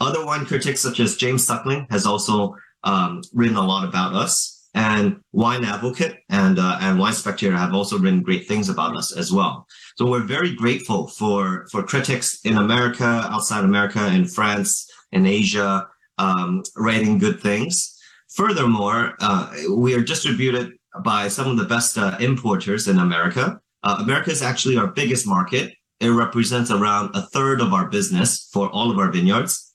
Other 0.00 0.24
wine 0.24 0.46
critics, 0.46 0.80
such 0.80 1.00
as 1.00 1.16
James 1.16 1.44
Suckling, 1.46 1.86
has 1.90 2.06
also 2.06 2.54
um, 2.84 3.22
written 3.32 3.56
a 3.56 3.66
lot 3.66 3.88
about 3.88 4.14
us. 4.14 4.68
And 4.74 5.20
Wine 5.32 5.64
Advocate 5.64 6.20
and 6.30 6.58
uh, 6.58 6.78
and 6.80 6.98
Wine 6.98 7.12
Spectator 7.12 7.56
have 7.56 7.74
also 7.74 7.98
written 7.98 8.22
great 8.22 8.48
things 8.48 8.70
about 8.70 8.96
us 8.96 9.14
as 9.14 9.30
well. 9.30 9.66
So 9.96 10.06
we're 10.06 10.24
very 10.24 10.54
grateful 10.54 11.08
for 11.08 11.66
for 11.70 11.82
critics 11.82 12.40
in 12.44 12.56
America, 12.56 13.04
outside 13.04 13.64
America, 13.64 14.06
in 14.06 14.24
France, 14.24 14.90
in 15.12 15.26
Asia, 15.26 15.86
um, 16.16 16.62
writing 16.76 17.18
good 17.18 17.40
things. 17.40 17.98
Furthermore, 18.34 19.14
uh, 19.20 19.52
we 19.76 19.94
are 19.94 20.00
distributed 20.02 20.72
by 21.04 21.28
some 21.28 21.48
of 21.48 21.58
the 21.58 21.64
best 21.64 21.98
uh, 21.98 22.16
importers 22.20 22.88
in 22.88 22.98
America. 22.98 23.60
Uh, 23.82 23.96
America 24.00 24.30
is 24.30 24.42
actually 24.42 24.76
our 24.78 24.86
biggest 24.86 25.26
market. 25.26 25.74
It 26.00 26.08
represents 26.08 26.70
around 26.70 27.14
a 27.14 27.22
third 27.22 27.60
of 27.60 27.72
our 27.72 27.88
business 27.88 28.48
for 28.52 28.70
all 28.70 28.90
of 28.90 28.98
our 28.98 29.10
vineyards. 29.10 29.71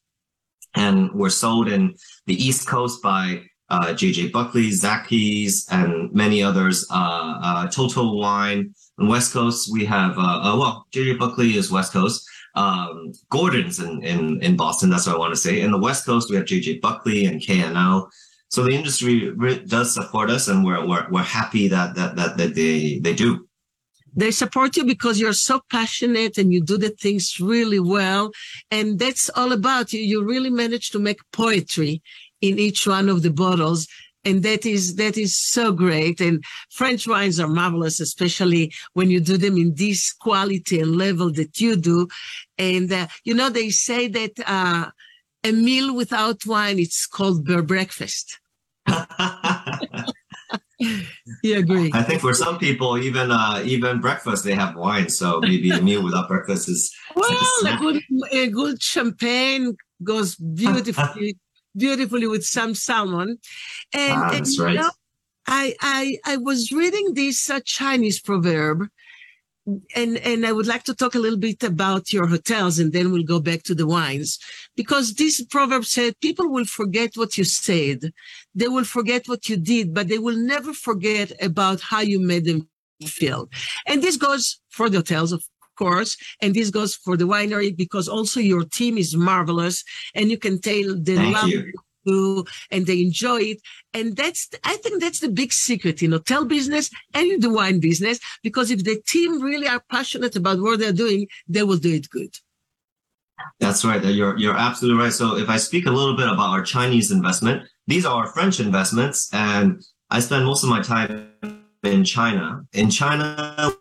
And 0.76 1.12
we're 1.14 1.30
sold 1.30 1.68
in 1.68 1.96
the 2.26 2.36
East 2.36 2.68
Coast 2.68 3.02
by 3.02 3.44
uh, 3.70 3.88
JJ 3.88 4.32
Buckley, 4.32 4.70
Zachys, 4.70 5.66
and 5.72 6.12
many 6.14 6.42
others. 6.42 6.86
Uh, 6.92 7.40
uh, 7.42 7.68
Total 7.68 8.18
Wine. 8.18 8.74
On 9.00 9.08
West 9.08 9.34
Coast, 9.34 9.72
we 9.72 9.86
have, 9.86 10.18
uh, 10.18 10.22
uh, 10.22 10.58
well, 10.58 10.88
JJ 10.92 11.20
Buckley 11.20 11.56
is 11.56 11.72
West 11.72 11.94
Coast. 11.94 12.28
Um, 12.56 13.12
Gordon's 13.30 13.80
in, 13.80 14.04
in, 14.04 14.42
in 14.42 14.56
Boston. 14.56 14.90
That's 14.90 15.06
what 15.06 15.16
I 15.16 15.20
want 15.20 15.34
to 15.34 15.40
say. 15.40 15.62
In 15.62 15.72
the 15.72 15.78
West 15.78 16.06
Coast, 16.06 16.30
we 16.30 16.36
have 16.38 16.46
JJ 16.46 16.82
Buckley 16.82 17.26
and 17.26 17.42
K&L. 17.42 18.10
So 18.50 18.64
the 18.64 18.72
industry 18.72 19.34
does 19.68 19.94
support 19.94 20.30
us, 20.30 20.48
and 20.48 20.64
we're 20.64 20.86
we're, 20.88 21.06
we're 21.12 21.22
happy 21.22 21.68
that, 21.68 21.96
that 21.96 22.16
that 22.16 22.38
that 22.38 22.56
they 22.56 23.00
they 23.00 23.14
do. 23.14 23.47
They 24.18 24.32
support 24.32 24.76
you 24.76 24.84
because 24.84 25.20
you're 25.20 25.32
so 25.32 25.62
passionate 25.70 26.40
and 26.40 26.52
you 26.52 26.60
do 26.62 26.78
the 26.78 26.90
things 26.90 27.40
really 27.40 27.80
well, 27.80 28.32
and 28.72 28.98
that's 28.98 29.30
all 29.30 29.52
about 29.52 29.94
you. 29.94 30.02
You 30.02 30.26
really 30.26 30.50
manage 30.50 30.90
to 30.92 31.00
make 31.00 31.20
poetry 31.32 32.02
in 32.42 32.58
each 32.58 32.88
one 32.88 33.10
of 33.10 33.22
the 33.22 33.30
bottles, 33.30 33.88
and 34.26 34.42
that 34.42 34.66
is 34.66 34.96
that 34.96 35.18
is 35.18 35.38
so 35.38 35.72
great. 35.72 36.20
And 36.20 36.44
French 36.72 37.08
wines 37.08 37.40
are 37.40 37.48
marvelous, 37.48 38.00
especially 38.00 38.74
when 38.94 39.12
you 39.12 39.20
do 39.20 39.38
them 39.38 39.56
in 39.56 39.76
this 39.76 40.12
quality 40.14 40.80
and 40.80 40.98
level 40.98 41.32
that 41.34 41.62
you 41.62 41.76
do. 41.76 42.08
And 42.58 42.92
uh, 42.92 43.08
you 43.24 43.36
know 43.36 43.50
they 43.50 43.70
say 43.70 44.08
that. 44.08 44.32
Uh, 44.46 44.90
a 45.44 45.52
meal 45.52 45.96
without 45.96 46.46
wine, 46.46 46.80
it's 46.80 47.06
called 47.06 47.46
bear 47.46 47.62
breakfast. 47.62 48.40
you 51.44 51.58
agree? 51.58 51.92
I 51.94 52.04
think 52.04 52.22
for 52.22 52.34
some 52.34 52.60
people, 52.60 52.98
even 52.98 53.32
uh, 53.32 53.62
even 53.66 54.00
breakfast 54.00 54.44
they 54.44 54.54
have 54.54 54.76
wine. 54.76 55.10
So 55.10 55.40
maybe 55.40 55.72
a 55.72 55.82
meal 55.82 56.04
without 56.04 56.28
breakfast 56.28 56.70
is 56.70 56.96
well, 57.16 57.32
a, 57.66 57.78
good 57.78 58.04
a 58.32 58.48
good 58.50 58.82
champagne 58.82 59.76
goes 60.04 60.36
beautifully 60.36 61.38
beautifully 61.76 62.28
with 62.28 62.46
some 62.46 62.76
salmon. 62.76 63.40
And, 63.94 64.14
ah, 64.14 64.30
that's 64.32 64.58
and, 64.58 64.66
right. 64.66 64.76
Know, 64.76 64.92
I 65.48 65.76
I 65.82 66.18
I 66.26 66.38
was 66.38 66.72
reading 66.72 67.16
this 67.16 67.50
uh, 67.50 67.60
Chinese 67.66 68.20
proverb 68.20 68.88
and 69.96 70.18
and 70.18 70.46
I 70.46 70.52
would 70.52 70.68
like 70.68 70.84
to 70.84 70.96
talk 70.96 71.16
a 71.16 71.20
little 71.20 71.40
bit 71.40 71.64
about 71.64 72.14
your 72.14 72.28
hotels, 72.28 72.80
and 72.80 72.94
then 72.94 73.12
we'll 73.12 73.24
go 73.24 73.40
back 73.40 73.64
to 73.64 73.76
the 73.76 73.88
wines, 73.88 74.40
because 74.76 75.14
this 75.14 75.44
proverb 75.44 75.86
said 75.86 76.20
people 76.22 76.50
will 76.50 76.66
forget 76.66 77.12
what 77.16 77.38
you 77.38 77.44
said, 77.44 78.14
they 78.60 78.68
will 78.68 78.84
forget 78.98 79.28
what 79.30 79.48
you 79.50 79.58
did, 79.74 79.94
but 79.94 80.08
they 80.08 80.22
will 80.26 80.40
never 80.54 80.74
forget 80.74 81.32
about 81.50 81.80
how 81.90 82.02
you 82.12 82.20
made 82.20 82.46
them 82.46 82.68
feel. 83.06 83.42
And 83.86 84.02
this 84.02 84.18
goes 84.18 84.60
for 84.70 84.90
the 84.90 84.98
hotels, 84.98 85.32
of 85.32 85.44
course, 85.78 86.18
and 86.42 86.54
this 86.54 86.70
goes 86.72 86.96
for 86.96 87.16
the 87.16 87.28
winery 87.34 87.70
because 87.84 88.08
also 88.08 88.40
your 88.40 88.66
team 88.80 88.98
is 88.98 89.16
marvelous, 89.16 89.84
and 90.16 90.32
you 90.32 90.38
can 90.38 90.60
tell 90.60 90.88
the 91.08 91.16
Thank 91.16 91.36
love 91.36 91.50
you 91.50 92.46
and 92.72 92.86
they 92.88 93.02
enjoy 93.02 93.42
it. 93.42 93.60
And 93.94 94.16
that's, 94.16 94.50
I 94.64 94.78
think 94.78 95.02
that's 95.02 95.20
the 95.20 95.30
big 95.30 95.52
secret 95.52 96.02
in 96.02 96.14
hotel 96.14 96.46
business 96.46 96.90
and 97.14 97.30
in 97.30 97.40
the 97.42 97.50
wine 97.50 97.80
business, 97.82 98.18
because 98.44 98.72
if 98.72 98.86
the 98.86 99.02
team 99.08 99.42
really 99.42 99.68
are 99.68 99.84
passionate 99.92 100.36
about 100.36 100.62
what 100.62 100.80
they're 100.80 100.94
doing, 100.94 101.28
they 101.50 101.64
will 101.64 101.78
do 101.78 101.94
it 101.94 102.10
good. 102.10 102.34
That's 103.60 103.84
right. 103.84 104.04
You're, 104.04 104.38
you're 104.38 104.58
absolutely 104.58 105.04
right. 105.04 105.14
So 105.14 105.38
if 105.38 105.50
I 105.50 105.58
speak 105.58 105.86
a 105.86 105.92
little 105.92 106.16
bit 106.16 106.30
about 106.30 106.52
our 106.52 106.64
Chinese 106.64 107.12
investment, 107.12 107.68
these 107.88 108.06
are 108.06 108.28
French 108.28 108.60
investments 108.60 109.30
and 109.34 109.82
I 110.10 110.20
spend 110.20 110.46
most 110.46 110.64
of 110.64 110.70
my 110.70 110.82
time 110.82 111.32
in 111.84 112.04
China. 112.04 112.62
In 112.74 112.90
China, 112.90 113.72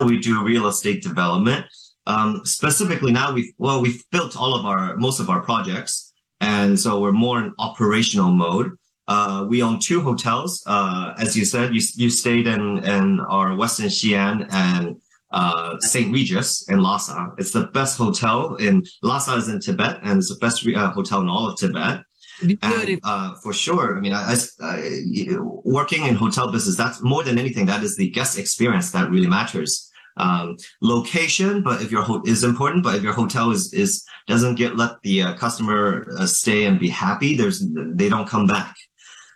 we 0.00 0.18
do 0.18 0.44
real 0.44 0.66
estate 0.66 1.02
development. 1.02 1.66
Um, 2.06 2.42
specifically 2.44 3.12
now 3.12 3.32
we've, 3.32 3.52
well, 3.58 3.80
we've 3.80 4.02
built 4.10 4.36
all 4.36 4.54
of 4.54 4.64
our, 4.66 4.96
most 4.96 5.20
of 5.20 5.30
our 5.30 5.40
projects. 5.40 6.12
And 6.40 6.78
so 6.78 7.00
we're 7.00 7.12
more 7.12 7.38
in 7.38 7.52
operational 7.58 8.30
mode. 8.30 8.72
Uh, 9.08 9.46
we 9.48 9.62
own 9.62 9.78
two 9.78 10.00
hotels. 10.00 10.62
Uh, 10.66 11.14
as 11.18 11.36
you 11.36 11.44
said, 11.44 11.74
you, 11.74 11.80
you 11.94 12.10
stayed 12.10 12.46
in, 12.48 12.78
in 12.84 13.20
our 13.20 13.50
Westin 13.50 13.86
Xi'an 13.86 14.52
and 14.52 14.96
uh, 15.30 15.76
St. 15.80 16.12
Regis 16.12 16.68
in 16.68 16.78
Lhasa. 16.78 17.32
It's 17.38 17.52
the 17.52 17.66
best 17.68 17.96
hotel 17.96 18.56
in 18.56 18.84
Lhasa 19.02 19.34
is 19.36 19.48
in 19.48 19.60
Tibet 19.60 20.00
and 20.02 20.18
it's 20.18 20.28
the 20.28 20.38
best 20.38 20.66
uh, 20.66 20.90
hotel 20.90 21.20
in 21.20 21.28
all 21.28 21.48
of 21.48 21.58
Tibet. 21.58 22.02
And, 22.42 23.00
uh, 23.02 23.34
for 23.42 23.52
sure. 23.52 23.96
I 23.96 24.00
mean, 24.00 24.12
I, 24.12 24.36
I, 24.60 24.98
working 25.64 26.06
in 26.06 26.14
hotel 26.14 26.50
business, 26.52 26.76
that's 26.76 27.02
more 27.02 27.22
than 27.22 27.38
anything. 27.38 27.66
That 27.66 27.82
is 27.82 27.96
the 27.96 28.10
guest 28.10 28.38
experience 28.38 28.92
that 28.92 29.10
really 29.10 29.26
matters 29.26 29.90
um, 30.16 30.56
location, 30.80 31.62
but 31.62 31.82
if 31.82 31.90
your 31.90 32.02
ho- 32.02 32.22
is 32.26 32.44
important, 32.44 32.82
but 32.82 32.94
if 32.94 33.02
your 33.02 33.12
hotel 33.12 33.50
is 33.50 33.72
is 33.72 34.04
doesn't 34.26 34.54
get 34.54 34.76
let 34.76 35.00
the 35.02 35.22
uh, 35.22 35.34
customer 35.34 36.06
uh, 36.18 36.26
stay 36.26 36.64
and 36.64 36.80
be 36.80 36.88
happy, 36.88 37.36
there's 37.36 37.64
they 37.70 38.08
don't 38.08 38.28
come 38.28 38.46
back. 38.46 38.74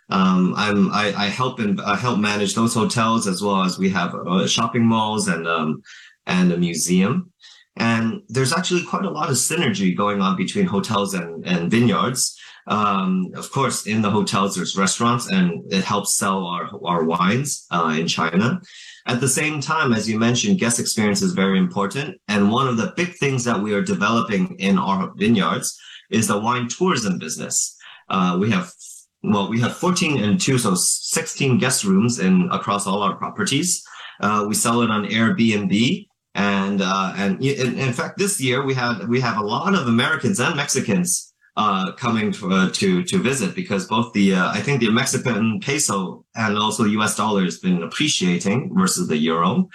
Um, 0.09 0.53
I'm 0.57 0.91
I, 0.91 1.13
I 1.15 1.25
help 1.27 1.59
and 1.59 1.79
I 1.81 1.95
help 1.95 2.19
manage 2.19 2.55
those 2.55 2.73
hotels 2.73 3.27
as 3.27 3.41
well 3.41 3.63
as 3.63 3.77
we 3.77 3.89
have 3.89 4.15
uh, 4.15 4.47
shopping 4.47 4.85
malls 4.85 5.27
and 5.27 5.47
um, 5.47 5.81
and 6.25 6.51
a 6.51 6.57
museum. 6.57 7.31
And 7.77 8.21
there's 8.27 8.51
actually 8.51 8.83
quite 8.83 9.05
a 9.05 9.09
lot 9.09 9.29
of 9.29 9.35
synergy 9.37 9.95
going 9.95 10.19
on 10.19 10.35
between 10.35 10.65
hotels 10.65 11.13
and, 11.13 11.45
and 11.47 11.71
vineyards. 11.71 12.37
Um, 12.67 13.31
of 13.35 13.51
course, 13.51 13.87
in 13.87 14.01
the 14.01 14.09
hotels, 14.09 14.55
there's 14.55 14.77
restaurants 14.77 15.27
and 15.29 15.63
it 15.71 15.83
helps 15.83 16.15
sell 16.15 16.45
our, 16.45 16.69
our 16.85 17.03
wines 17.03 17.65
uh, 17.71 17.95
in 17.97 18.07
China. 18.07 18.61
At 19.07 19.19
the 19.19 19.27
same 19.27 19.61
time, 19.61 19.93
as 19.93 20.09
you 20.09 20.19
mentioned, 20.19 20.59
guest 20.59 20.79
experience 20.79 21.21
is 21.21 21.33
very 21.33 21.57
important. 21.57 22.21
And 22.27 22.51
one 22.51 22.67
of 22.67 22.77
the 22.77 22.93
big 22.95 23.15
things 23.15 23.43
that 23.45 23.59
we 23.59 23.73
are 23.73 23.81
developing 23.81 24.55
in 24.59 24.77
our 24.77 25.11
vineyards 25.15 25.77
is 26.11 26.27
the 26.27 26.39
wine 26.39 26.67
tourism 26.67 27.17
business. 27.17 27.75
Uh, 28.09 28.37
we 28.39 28.51
have, 28.51 28.71
well, 29.23 29.49
we 29.49 29.59
have 29.61 29.75
14 29.75 30.23
and 30.23 30.39
two, 30.39 30.57
so 30.57 30.75
16 30.75 31.57
guest 31.57 31.83
rooms 31.83 32.19
in 32.19 32.47
across 32.51 32.85
all 32.85 33.01
our 33.01 33.15
properties. 33.15 33.83
Uh, 34.19 34.45
we 34.47 34.53
sell 34.53 34.81
it 34.81 34.91
on 34.91 35.05
Airbnb. 35.05 36.07
And, 36.33 36.81
uh, 36.81 37.13
and 37.17 37.43
in, 37.43 37.77
in 37.77 37.91
fact, 37.91 38.17
this 38.17 38.39
year 38.39 38.63
we 38.63 38.73
had, 38.73 39.07
we 39.09 39.19
have 39.19 39.37
a 39.37 39.43
lot 39.43 39.73
of 39.73 39.87
Americans 39.87 40.39
and 40.39 40.55
Mexicans 40.55 41.30
uh, 41.57 41.91
coming 41.93 42.31
to, 42.31 42.51
uh, 42.51 42.69
to 42.71 43.03
to 43.03 43.17
visit 43.17 43.55
because 43.55 43.87
both 43.87 44.13
the 44.13 44.35
uh, 44.35 44.51
I 44.51 44.61
think 44.61 44.79
the 44.79 44.89
Mexican 44.89 45.59
peso 45.59 46.25
and 46.35 46.57
also 46.57 46.85
U.S. 46.85 47.15
dollar 47.15 47.43
has 47.43 47.59
been 47.59 47.83
appreciating 47.83 48.71
versus 48.75 49.07
the 49.07 49.17
euro. 49.17 49.69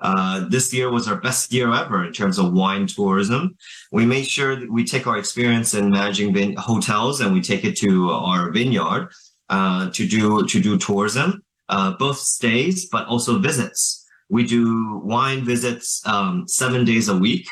Uh, 0.00 0.48
this 0.48 0.72
year 0.72 0.90
was 0.90 1.06
our 1.06 1.20
best 1.20 1.52
year 1.52 1.72
ever 1.72 2.06
in 2.06 2.12
terms 2.12 2.38
of 2.38 2.52
wine 2.52 2.86
tourism. 2.86 3.54
We 3.92 4.06
made 4.06 4.26
sure 4.26 4.56
that 4.56 4.72
we 4.72 4.84
take 4.84 5.06
our 5.06 5.18
experience 5.18 5.74
in 5.74 5.90
managing 5.90 6.32
vin- 6.32 6.56
hotels 6.56 7.20
and 7.20 7.34
we 7.34 7.42
take 7.42 7.64
it 7.64 7.76
to 7.78 8.10
our 8.10 8.50
vineyard 8.50 9.10
uh, 9.50 9.90
to 9.90 10.08
do 10.08 10.46
to 10.46 10.60
do 10.60 10.78
tourism, 10.78 11.42
uh, 11.68 11.92
both 11.92 12.18
stays 12.18 12.86
but 12.86 13.06
also 13.06 13.38
visits. 13.38 14.06
We 14.30 14.44
do 14.44 15.00
wine 15.04 15.44
visits 15.44 16.00
um, 16.06 16.46
seven 16.48 16.84
days 16.84 17.08
a 17.08 17.16
week 17.16 17.48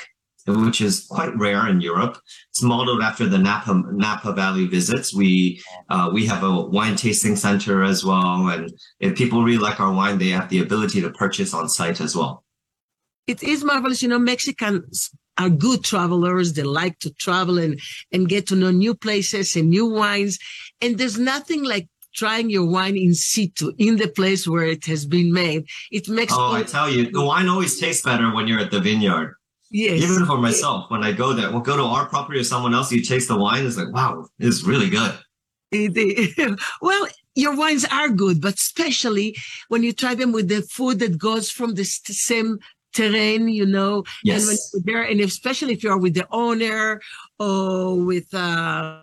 which 0.49 0.81
is 0.81 1.07
quite 1.09 1.37
rare 1.37 1.69
in 1.69 1.81
Europe. 1.81 2.19
It's 2.51 2.63
modeled 2.63 3.03
after 3.03 3.27
the 3.27 3.39
Napa 3.39 3.83
Napa 3.93 4.33
Valley 4.33 4.67
visits. 4.67 5.15
We 5.15 5.63
uh, 5.89 6.11
we 6.13 6.27
have 6.27 6.43
a 6.43 6.61
wine 6.61 6.97
tasting 6.97 7.37
center 7.37 7.83
as 7.83 8.05
well, 8.05 8.49
and 8.49 8.73
if 9.01 9.17
people 9.17 9.45
really 9.45 9.59
like 9.59 9.81
our 9.81 9.93
wine, 9.93 10.19
they 10.19 10.29
have 10.29 10.49
the 10.49 10.61
ability 10.61 11.01
to 11.03 11.11
purchase 11.11 11.55
on 11.55 11.69
site 11.69 12.01
as 12.01 12.17
well. 12.17 12.45
It 13.27 13.43
is 13.43 13.63
marvelous, 13.63 14.03
you 14.03 14.09
know. 14.09 14.19
Mexicans 14.19 15.11
are 15.39 15.51
good 15.51 15.85
travelers. 15.85 16.55
They 16.55 16.63
like 16.63 16.99
to 17.01 17.13
travel 17.15 17.59
and 17.59 17.79
and 18.13 18.29
get 18.29 18.47
to 18.49 18.57
know 18.57 18.71
new 18.71 18.95
places 18.95 19.55
and 19.57 19.69
new 19.69 19.87
wines. 19.87 20.39
And 20.81 20.99
there's 20.99 21.19
nothing 21.19 21.63
like 21.65 21.89
trying 22.15 22.51
your 22.51 22.67
wine 22.67 22.97
in 22.97 23.15
situ 23.15 23.73
in 23.79 23.97
the 23.97 24.09
place 24.09 24.47
where 24.49 24.65
it 24.65 24.85
has 24.87 25.07
been 25.07 25.33
made. 25.33 25.67
It 25.91 26.09
makes. 26.09 26.33
Oh, 26.37 26.55
I 26.55 26.63
tell 26.65 26.91
you, 26.91 27.11
the 27.11 27.25
wine 27.25 27.49
always 27.49 27.79
tastes 27.79 28.03
better 28.03 28.35
when 28.35 28.49
you're 28.49 28.61
at 28.61 28.71
the 28.71 28.81
vineyard. 28.81 29.38
Yes. 29.71 30.03
Even 30.03 30.25
for 30.25 30.39
myself, 30.39 30.91
when 30.91 31.05
I 31.05 31.13
go 31.13 31.33
there, 31.33 31.51
we'll 31.51 31.61
go 31.61 31.77
to 31.77 31.83
our 31.83 32.07
property 32.07 32.41
or 32.41 32.45
someone 32.45 32.75
else, 32.75 32.91
you 32.91 33.03
taste 33.03 33.29
the 33.29 33.37
wine, 33.37 33.67
it's 33.67 33.77
like, 33.77 33.93
wow, 33.93 34.27
it's 34.39 34.65
really 34.65 34.89
good. 34.89 35.19
well, 36.83 37.09
your 37.35 37.55
wines 37.55 37.85
are 37.93 38.09
good, 38.09 38.41
but 38.41 38.55
especially 38.55 39.37
when 39.69 39.83
you 39.83 39.93
try 39.93 40.15
them 40.15 40.33
with 40.33 40.49
the 40.49 40.63
food 40.63 40.99
that 41.01 41.19
goes 41.19 41.51
from 41.51 41.75
the 41.75 41.85
same 41.85 42.59
terrain, 42.95 43.49
you 43.49 43.67
know, 43.67 44.05
yes. 44.25 44.41
and 44.41 44.49
when 44.49 44.57
you're 44.73 45.03
there, 45.03 45.11
and 45.11 45.21
especially 45.21 45.75
if 45.75 45.83
you're 45.83 45.99
with 45.99 46.15
the 46.15 46.27
owner 46.31 47.01
or 47.39 47.97
with, 47.97 48.33
uh, 48.33 49.03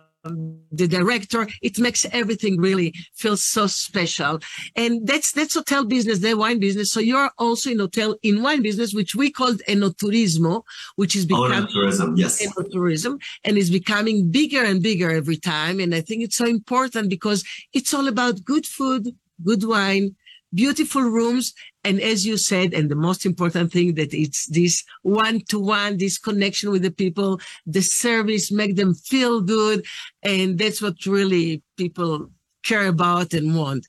the 0.71 0.87
director. 0.87 1.47
It 1.61 1.79
makes 1.79 2.05
everything 2.11 2.59
really 2.59 2.93
feel 3.15 3.37
so 3.37 3.67
special. 3.67 4.39
And 4.75 5.05
that's 5.07 5.31
that's 5.31 5.53
hotel 5.53 5.85
business 5.85 6.19
the 6.19 6.33
wine 6.35 6.59
business. 6.59 6.91
So 6.91 6.99
you're 6.99 7.31
also 7.37 7.69
in 7.69 7.79
hotel 7.79 8.15
in 8.23 8.41
wine 8.41 8.61
business 8.61 8.93
which 8.93 9.15
we 9.15 9.31
called 9.31 9.61
enoturismo 9.67 10.63
which 10.95 11.15
is 11.15 11.25
oh, 11.25 11.27
becoming 11.27 11.67
tourism 11.71 12.15
yes. 12.15 12.45
Enoturism 12.45 13.21
and 13.43 13.57
is 13.57 13.69
becoming 13.69 14.31
bigger 14.31 14.63
and 14.63 14.81
bigger 14.81 15.11
every 15.11 15.37
time. 15.37 15.79
And 15.79 15.93
i 15.93 16.01
think 16.01 16.23
it's 16.23 16.37
so 16.37 16.45
important 16.45 17.09
because 17.09 17.43
it's 17.73 17.93
all 17.93 18.07
about 18.07 18.43
good 18.43 18.65
food 18.65 19.15
good 19.43 19.63
wine 19.63 20.15
beautiful 20.55 21.01
rooms. 21.01 21.53
And 21.85 22.01
as 22.01 22.25
you 22.25 22.35
said, 22.37 22.73
and 22.73 22.89
the 22.89 22.95
most 22.95 23.25
important 23.25 23.71
thing 23.71 23.93
that 23.95 24.11
it's 24.13 24.47
this 24.47 24.83
one 25.03 25.41
to 25.49 25.59
one, 25.59 25.97
this 25.97 26.17
connection 26.17 26.71
with 26.71 26.81
the 26.81 26.91
people, 26.91 27.39
the 27.65 27.81
service 27.81 28.51
make 28.51 28.75
them 28.75 28.93
feel 28.93 29.39
good. 29.41 29.85
And 30.23 30.57
that's 30.57 30.81
what 30.81 31.05
really 31.05 31.61
people 31.77 32.31
care 32.63 32.87
about 32.87 33.33
and 33.33 33.55
want. 33.55 33.85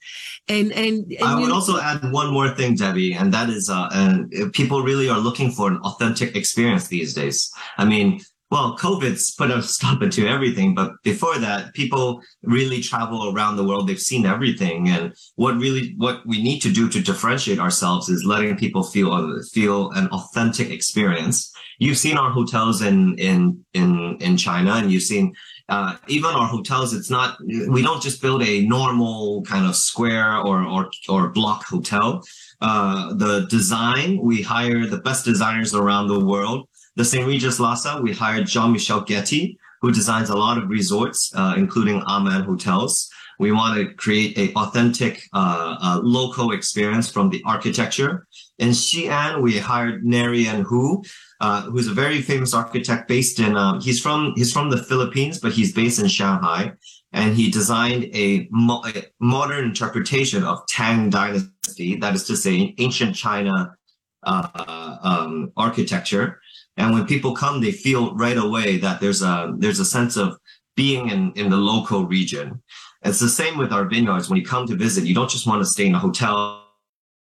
And, 0.48 0.70
and, 0.72 1.10
and 1.10 1.24
I 1.24 1.40
would 1.40 1.50
also 1.50 1.80
add 1.80 2.12
one 2.12 2.30
more 2.32 2.50
thing, 2.50 2.76
Deby, 2.76 3.18
and 3.18 3.32
that 3.32 3.48
is, 3.48 3.70
uh, 3.70 3.88
and 3.92 4.52
people 4.52 4.82
really 4.82 5.08
are 5.08 5.18
looking 5.18 5.50
for 5.50 5.68
an 5.68 5.78
authentic 5.78 6.36
experience 6.36 6.88
these 6.88 7.14
days. 7.14 7.50
I 7.78 7.86
mean, 7.86 8.20
well, 8.50 8.76
COVID's 8.78 9.32
put 9.32 9.50
a 9.50 9.60
stop 9.60 10.02
into 10.02 10.26
everything, 10.26 10.74
but 10.74 10.92
before 11.02 11.38
that, 11.38 11.74
people 11.74 12.22
really 12.42 12.80
travel 12.80 13.34
around 13.34 13.56
the 13.56 13.64
world. 13.64 13.88
They've 13.88 14.00
seen 14.00 14.24
everything. 14.24 14.88
And 14.88 15.14
what 15.34 15.56
really, 15.56 15.94
what 15.96 16.24
we 16.26 16.42
need 16.42 16.60
to 16.60 16.72
do 16.72 16.88
to 16.88 17.02
differentiate 17.02 17.58
ourselves 17.58 18.08
is 18.08 18.24
letting 18.24 18.56
people 18.56 18.84
feel, 18.84 19.42
feel 19.52 19.90
an 19.92 20.06
authentic 20.08 20.70
experience. 20.70 21.52
You've 21.78 21.98
seen 21.98 22.16
our 22.16 22.30
hotels 22.30 22.82
in, 22.82 23.18
in, 23.18 23.64
in, 23.74 24.16
in 24.20 24.36
China 24.36 24.74
and 24.74 24.92
you've 24.92 25.02
seen, 25.02 25.34
uh, 25.68 25.96
even 26.06 26.30
our 26.30 26.46
hotels, 26.46 26.94
it's 26.94 27.10
not, 27.10 27.38
we 27.68 27.82
don't 27.82 28.00
just 28.00 28.22
build 28.22 28.44
a 28.44 28.64
normal 28.66 29.42
kind 29.42 29.66
of 29.66 29.74
square 29.74 30.36
or, 30.36 30.62
or, 30.62 30.88
or 31.08 31.30
block 31.30 31.64
hotel. 31.64 32.22
Uh, 32.60 33.12
the 33.14 33.46
design, 33.50 34.18
we 34.22 34.40
hire 34.40 34.86
the 34.86 34.98
best 34.98 35.24
designers 35.24 35.74
around 35.74 36.06
the 36.06 36.24
world 36.24 36.68
the 36.96 37.04
St. 37.04 37.26
Regis 37.26 37.60
Lhasa, 37.60 38.00
we 38.02 38.12
hired 38.12 38.46
Jean-Michel 38.46 39.02
Gathy, 39.02 39.58
who 39.82 39.92
designs 39.92 40.30
a 40.30 40.36
lot 40.36 40.58
of 40.58 40.68
resorts, 40.68 41.30
uh, 41.34 41.54
including 41.56 42.02
Aman 42.02 42.42
hotels. 42.42 43.10
We 43.38 43.52
want 43.52 43.76
to 43.76 43.92
create 43.94 44.38
a 44.38 44.54
authentic 44.54 45.22
uh, 45.34 45.76
uh, 45.80 46.00
local 46.02 46.52
experience 46.52 47.10
from 47.10 47.28
the 47.28 47.42
architecture. 47.44 48.26
In 48.58 48.70
Xi'an, 48.70 49.42
we 49.42 49.58
hired 49.58 50.06
Neri&Hu, 50.06 51.02
uh, 51.42 51.62
who's 51.62 51.86
a 51.86 51.92
very 51.92 52.22
famous 52.22 52.54
architect 52.54 53.08
based 53.08 53.38
in. 53.38 53.54
Um, 53.54 53.82
he's 53.82 54.00
from 54.00 54.32
he's 54.36 54.54
from 54.54 54.70
the 54.70 54.78
Philippines, 54.78 55.38
but 55.38 55.52
he's 55.52 55.74
based 55.74 56.00
in 56.00 56.08
Shanghai, 56.08 56.72
and 57.12 57.36
he 57.36 57.50
designed 57.50 58.04
a, 58.14 58.48
mo- 58.50 58.82
a 58.86 59.04
modern 59.20 59.66
interpretation 59.66 60.42
of 60.42 60.66
Tang 60.66 61.10
Dynasty, 61.10 61.96
that 61.96 62.14
is 62.14 62.24
to 62.24 62.36
say, 62.36 62.74
ancient 62.78 63.14
China 63.14 63.76
uh, 64.22 64.96
um, 65.02 65.52
architecture. 65.58 66.40
And 66.76 66.92
when 66.92 67.06
people 67.06 67.34
come, 67.34 67.60
they 67.60 67.72
feel 67.72 68.14
right 68.14 68.36
away 68.36 68.76
that 68.78 69.00
there's 69.00 69.22
a 69.22 69.54
there's 69.58 69.80
a 69.80 69.84
sense 69.84 70.16
of 70.16 70.38
being 70.76 71.08
in, 71.08 71.32
in 71.32 71.50
the 71.50 71.56
local 71.56 72.06
region. 72.06 72.62
It's 73.02 73.20
the 73.20 73.28
same 73.28 73.56
with 73.56 73.72
our 73.72 73.86
vineyards. 73.86 74.28
When 74.28 74.38
you 74.38 74.44
come 74.44 74.66
to 74.66 74.76
visit, 74.76 75.04
you 75.04 75.14
don't 75.14 75.30
just 75.30 75.46
want 75.46 75.62
to 75.62 75.66
stay 75.66 75.86
in 75.86 75.94
a 75.94 75.98
hotel 75.98 76.62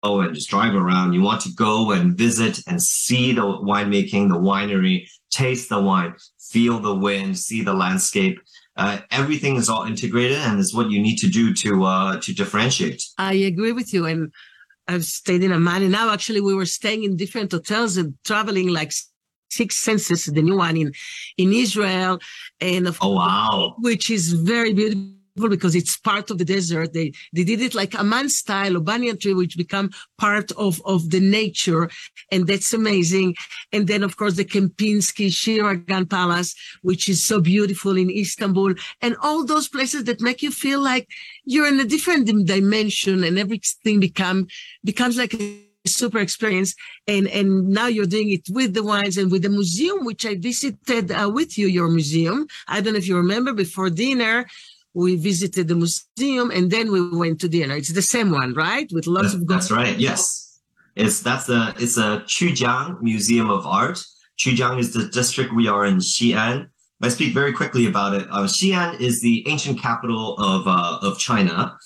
and 0.02 0.35
just 0.35 0.50
drive 0.50 0.75
around. 0.75 1.12
You 1.12 1.23
want 1.23 1.40
to 1.43 1.52
go 1.55 1.93
and 1.93 2.17
visit 2.17 2.61
and 2.67 2.83
see 2.83 3.33
the 3.33 3.43
winemaking, 3.43 4.28
the 4.28 4.38
winery, 4.38 5.09
taste 5.31 5.69
the 5.69 5.81
wine, 5.81 6.14
feel 6.38 6.78
the 6.78 6.95
wind, 6.95 7.38
see 7.38 7.62
the 7.62 7.75
landscape. 7.75 8.38
Uh, 8.76 8.99
everything 9.11 9.56
is 9.56 9.69
all 9.69 9.84
integrated 9.84 10.39
and 10.39 10.61
is 10.61 10.75
what 10.75 10.91
you 10.91 11.00
need 11.00 11.17
to 11.17 11.28
do 11.28 11.52
to 11.52 11.84
uh, 11.84 12.21
to 12.21 12.32
differentiate. 12.32 13.02
I 13.19 13.34
agree 13.34 13.73
with 13.73 13.93
you. 13.93 14.06
And 14.06 14.32
I've 14.87 15.04
stayed 15.04 15.43
in 15.43 15.52
Aman 15.52 15.82
and 15.82 15.93
now 15.93 16.11
actually 16.13 16.41
we 16.41 16.54
were 16.54 16.67
staying 16.67 17.04
in 17.04 17.17
different 17.17 17.50
hotels 17.52 17.97
and 17.97 18.15
traveling 18.25 18.69
like 18.69 18.93
six 19.49 19.76
senses, 19.76 20.25
the 20.26 20.43
new 20.43 20.56
one 20.56 20.76
in 20.76 20.93
in 21.37 21.52
Israel, 21.52 22.21
and 22.61 22.87
of 22.89 22.99
oh 23.00 23.15
wow, 23.15 23.75
which 23.78 24.11
is 24.11 24.32
very 24.32 24.73
beautiful 24.73 25.19
because 25.47 25.76
it's 25.76 25.97
part 25.97 26.30
of 26.30 26.39
the 26.39 26.45
desert. 26.45 26.93
They 26.93 27.13
they 27.32 27.45
did 27.45 27.61
it 27.61 27.75
like 27.75 27.95
Aman 27.95 28.28
style 28.28 28.75
of 28.75 28.84
banyan 28.84 29.19
tree, 29.19 29.34
which 29.34 29.56
become 29.56 29.91
part 30.19 30.50
of 30.52 30.80
of 30.84 31.11
the 31.11 31.21
nature, 31.21 31.89
and 32.32 32.47
that's 32.47 32.73
amazing. 32.73 33.37
And 33.73 33.87
then 33.87 34.02
of 34.02 34.17
course 34.17 34.34
the 34.34 34.45
Kempinski 34.45 35.28
Ciragan 35.28 36.11
Palace, 36.11 36.54
which 36.82 37.08
is 37.08 37.25
so 37.25 37.41
beautiful 37.41 37.97
in 37.97 38.11
Istanbul, 38.11 38.75
and 39.00 39.17
all 39.23 39.45
those 39.45 39.69
places 39.69 40.04
that 40.04 40.21
make 40.21 40.43
you 40.43 40.50
feel 40.50 40.80
like 40.80 41.06
you're 41.45 41.69
in 41.69 41.78
a 41.78 41.84
different 41.84 42.26
dimension, 42.47 43.23
and 43.23 43.39
everything 43.39 44.00
become 44.00 44.49
becomes 44.84 45.17
like 45.17 45.34
a 45.34 45.68
super 45.88 46.18
experience 46.18 46.74
and 47.06 47.28
and 47.28 47.68
now 47.68 47.86
you're 47.86 48.06
doing 48.06 48.30
it 48.30 48.42
with 48.50 48.74
the 48.74 48.82
wines 48.82 49.16
and 49.16 49.30
with 49.32 49.42
the 49.42 49.48
museum 49.48 50.04
which 50.04 50.24
i 50.26 50.34
visited 50.34 51.10
uh, 51.10 51.30
with 51.32 51.58
you 51.58 51.66
your 51.66 51.88
museum. 51.88 52.46
I 52.66 52.80
don't 52.80 52.92
know 52.92 52.98
if 52.98 53.08
you 53.08 53.16
remember 53.16 53.52
before 53.52 53.90
dinner 53.90 54.46
we 54.94 55.16
visited 55.16 55.68
the 55.68 55.74
museum 55.74 56.50
and 56.50 56.70
then 56.70 56.90
we 56.90 57.00
went 57.16 57.40
to 57.40 57.48
dinner. 57.48 57.76
It's 57.76 57.92
the 57.92 58.02
same 58.02 58.30
one 58.30 58.54
right? 58.54 58.90
With 58.92 59.06
lots 59.06 59.32
that's, 59.32 59.34
of 59.34 59.48
that's 59.48 59.70
right 59.70 59.96
yes. 59.98 60.60
It's 60.96 61.20
that's 61.20 61.46
the 61.46 61.74
it's 61.78 61.96
a 61.96 62.22
Qujiang 62.26 63.00
museum 63.02 63.50
of 63.50 63.66
art. 63.66 64.02
Qujiang 64.38 64.78
is 64.78 64.92
the 64.92 65.06
district 65.08 65.52
we 65.52 65.68
are 65.68 65.84
in 65.84 65.98
xi'an. 65.98 66.68
I 67.00 67.08
speak 67.08 67.32
very 67.32 67.52
quickly 67.52 67.86
about 67.86 68.14
it. 68.14 68.26
Uh, 68.28 68.42
Xi'an 68.42 69.00
is 69.00 69.20
the 69.20 69.46
ancient 69.48 69.80
capital 69.80 70.36
of 70.38 70.66
uh, 70.66 70.98
of 71.02 71.18
China 71.18 71.78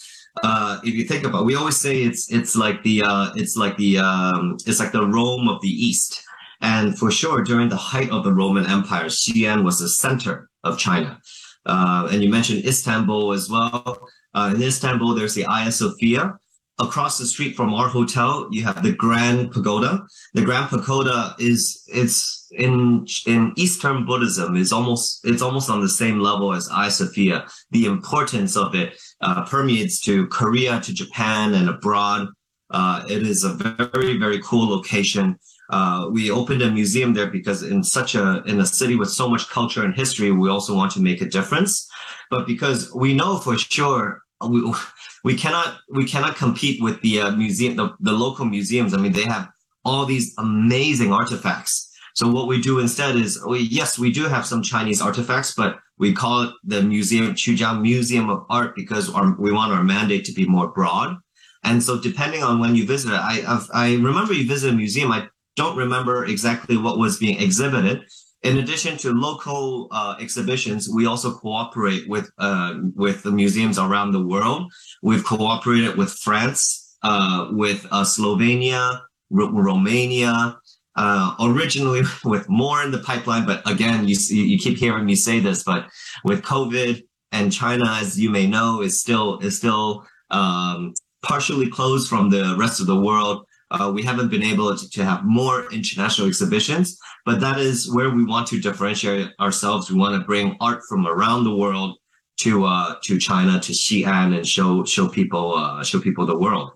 uh, 0.43 0.81
if 0.83 0.95
you 0.95 1.05
think 1.05 1.25
about, 1.25 1.45
we 1.45 1.57
always 1.57 1.77
say 1.77 2.03
it's 2.03 2.33
it's 2.33 2.57
like 2.57 2.83
the 2.83 3.03
uh, 3.03 3.33
it's 3.37 3.57
like 3.57 3.77
the 3.77 3.99
um, 3.99 4.57
it's 4.67 4.81
like 4.81 4.93
the 4.93 5.07
Rome 5.07 5.49
of 5.49 5.61
the 5.61 5.69
East. 5.69 6.25
And 6.63 6.97
for 6.97 7.11
sure, 7.11 7.43
during 7.43 7.69
the 7.69 7.77
height 7.77 8.11
of 8.11 8.25
the 8.25 8.33
Roman 8.33 8.67
Empire, 8.67 9.07
Xi'an 9.07 9.65
was 9.65 9.81
the 9.81 9.89
center 9.89 10.49
of 10.63 10.79
China. 10.79 11.19
Uh, 11.67 12.09
and 12.11 12.23
you 12.23 12.31
mentioned 12.31 12.65
Istanbul 12.65 13.33
as 13.33 13.51
well. 13.51 13.99
Uh, 14.35 14.53
in 14.55 14.63
Istanbul, 14.63 15.15
there's 15.15 15.35
the 15.35 15.43
Hagia 15.43 15.73
Sophia. 15.73 16.39
Across 16.79 17.19
the 17.19 17.27
street 17.27 17.55
from 17.55 17.75
our 17.75 17.87
hotel, 17.87 18.49
you 18.51 18.65
have 18.65 18.83
the 18.83 18.93
Grand 18.93 19.53
Pagoda. 19.53 20.07
The 20.33 20.43
Grand 20.43 20.71
Pagoda 20.71 21.37
is 21.39 21.85
it's 21.87 22.49
in 22.53 23.07
in 23.27 23.53
Eastern 23.57 24.07
Buddhism 24.07 24.57
is 24.57 24.73
almost 24.73 25.21
it's 25.25 25.43
almost 25.43 25.69
on 25.69 25.83
the 25.83 25.89
same 25.89 26.19
level 26.19 26.55
as 26.55 26.69
Hagia 26.69 26.91
Sophia. 26.91 27.47
The 27.73 27.85
importance 27.85 28.57
of 28.57 28.75
it 28.75 28.99
uh, 29.21 29.45
permeates 29.45 30.01
to 30.01 30.27
Korea, 30.29 30.81
to 30.81 30.95
Japan, 30.95 31.55
and 31.55 31.69
abroad. 31.69 32.29
Uh, 32.71 33.05
it 33.07 33.23
is 33.23 33.45
a 33.45 33.53
very, 33.53 34.17
very 34.17 34.41
cool 34.43 34.67
location. 34.71 35.39
Uh, 35.69 36.09
we 36.11 36.31
opened 36.31 36.63
a 36.63 36.71
museum 36.71 37.13
there 37.13 37.31
because 37.31 37.63
in 37.63 37.83
such 37.85 38.15
a 38.15 38.43
in 38.47 38.61
a 38.61 38.67
city 38.67 38.97
with 38.97 39.11
so 39.11 39.29
much 39.29 39.49
culture 39.51 39.85
and 39.85 39.95
history, 39.95 40.33
we 40.33 40.49
also 40.49 40.75
want 40.75 40.91
to 40.93 41.01
make 41.01 41.21
a 41.21 41.27
difference. 41.27 41.87
But 42.31 42.47
because 42.47 42.91
we 42.95 43.13
know 43.13 43.37
for 43.37 43.59
sure 43.59 44.23
we 44.49 44.73
we 45.25 45.35
cannot 45.37 45.79
we 45.91 46.05
cannot 46.05 46.37
compete 46.37 46.83
with 46.83 47.01
the 47.03 47.21
uh, 47.21 47.31
museum 47.33 47.77
the, 47.77 47.95
the 48.01 48.13
local 48.13 48.45
museums. 48.45 48.95
I 48.95 48.99
mean, 48.99 49.13
they 49.13 49.25
have 49.25 49.49
all 49.85 50.07
these 50.07 50.35
amazing 50.39 51.13
artifacts. 51.13 51.89
So 52.15 52.31
what 52.31 52.47
we 52.47 52.61
do 52.61 52.79
instead 52.79 53.17
is, 53.17 53.43
we, 53.47 53.61
yes, 53.61 53.99
we 53.99 54.13
do 54.13 54.25
have 54.25 54.45
some 54.47 54.63
Chinese 54.63 55.01
artifacts, 55.01 55.55
but 55.55 55.79
we 55.99 56.13
call 56.13 56.43
it 56.43 56.55
the 56.63 56.83
museum, 56.83 57.35
Qujiang 57.35 57.81
Museum 57.81 58.29
of 58.29 58.45
Art, 58.51 58.77
because 58.77 59.13
our, 59.13 59.35
we 59.39 59.51
want 59.51 59.73
our 59.73 59.83
mandate 59.83 60.25
to 60.27 60.33
be 60.33 60.47
more 60.47 60.69
broad. 60.69 61.17
And 61.65 61.83
so 61.83 61.99
depending 61.99 62.43
on 62.43 62.59
when 62.59 62.75
you 62.75 62.87
visit 62.87 63.13
it, 63.13 63.17
I, 63.17 63.43
I've, 63.47 63.69
i 63.73 63.95
remember 63.95 64.35
you 64.35 64.47
visit 64.47 64.73
a 64.73 64.77
museum. 64.77 65.13
I 65.13 65.29
don't 65.57 65.77
remember 65.77 66.25
exactly 66.25 66.77
what 66.77 66.99
was 66.99 67.19
being 67.19 67.41
exhibited. 67.41 68.05
In 68.43 68.59
addition 68.59 68.97
to 68.99 69.13
local 69.13 69.87
uh, 69.93 70.17
exhibitions, 70.19 70.89
we 70.89 71.07
also 71.07 71.33
cooperate 71.33 72.09
with 72.09 72.29
uh, 72.39 72.75
with 72.95 73.23
the 73.23 73.31
museums 73.31 73.79
around 73.79 74.11
the 74.11 74.25
world. 74.25 74.73
We've 75.01 75.25
cooperated 75.25 75.97
with 75.97 76.13
France, 76.13 76.97
uh, 77.03 77.49
with 77.53 77.87
uh, 77.93 78.03
Slovenia, 78.03 79.03
R- 79.33 79.53
Romania, 79.53 80.59
uh, 80.97 81.35
originally 81.41 82.03
with 82.25 82.49
more 82.49 82.83
in 82.83 82.91
the 82.91 82.99
pipeline, 82.99 83.47
but 83.47 83.69
again, 83.71 84.07
you 84.07 84.17
you 84.31 84.59
keep 84.59 84.79
hearing 84.79 85.07
me 85.07 85.15
say 85.15 85.41
this, 85.41 85.63
but 85.63 85.87
with 86.25 86.43
COVID 86.43 87.03
and 87.33 87.53
China, 87.53 87.87
as 88.01 88.19
you 88.19 88.31
may 88.31 88.47
know, 88.47 88.83
is 88.83 89.01
still 89.01 89.39
is 89.39 89.57
still 89.57 90.07
um, 90.31 90.95
partially 91.23 91.69
closed 91.69 92.09
from 92.09 92.31
the 92.31 92.57
rest 92.59 92.81
of 92.81 92.87
the 92.87 93.01
world. 93.01 93.47
Uh, 93.71 93.91
we 93.91 94.03
haven't 94.03 94.29
been 94.29 94.43
able 94.43 94.77
to, 94.77 94.91
to, 94.91 95.03
have 95.03 95.25
more 95.25 95.73
international 95.73 96.29
exhibitions, 96.29 96.99
but 97.25 97.41
that 97.41 97.59
is 97.59 97.93
where 97.93 98.11
we 98.11 98.25
want 98.25 98.47
to 98.49 98.61
differentiate 98.61 99.31
ourselves. 99.41 99.91
We 99.91 99.99
want 99.99 100.21
to 100.21 100.27
bring 100.27 100.57
art 100.61 100.81
from 100.89 101.07
around 101.07 101.45
the 101.45 101.55
world 101.55 101.99
to 102.39 102.65
uh, 102.65 102.97
to 103.05 103.19
China 103.19 103.61
to 103.61 103.73
Xi'an 103.73 104.37
and 104.37 104.47
show 104.47 104.85
show 104.85 105.09
people 105.09 105.55
uh, 105.55 105.85
show 105.85 106.01
people 106.01 106.27
the 106.27 106.39
world. 106.39 106.71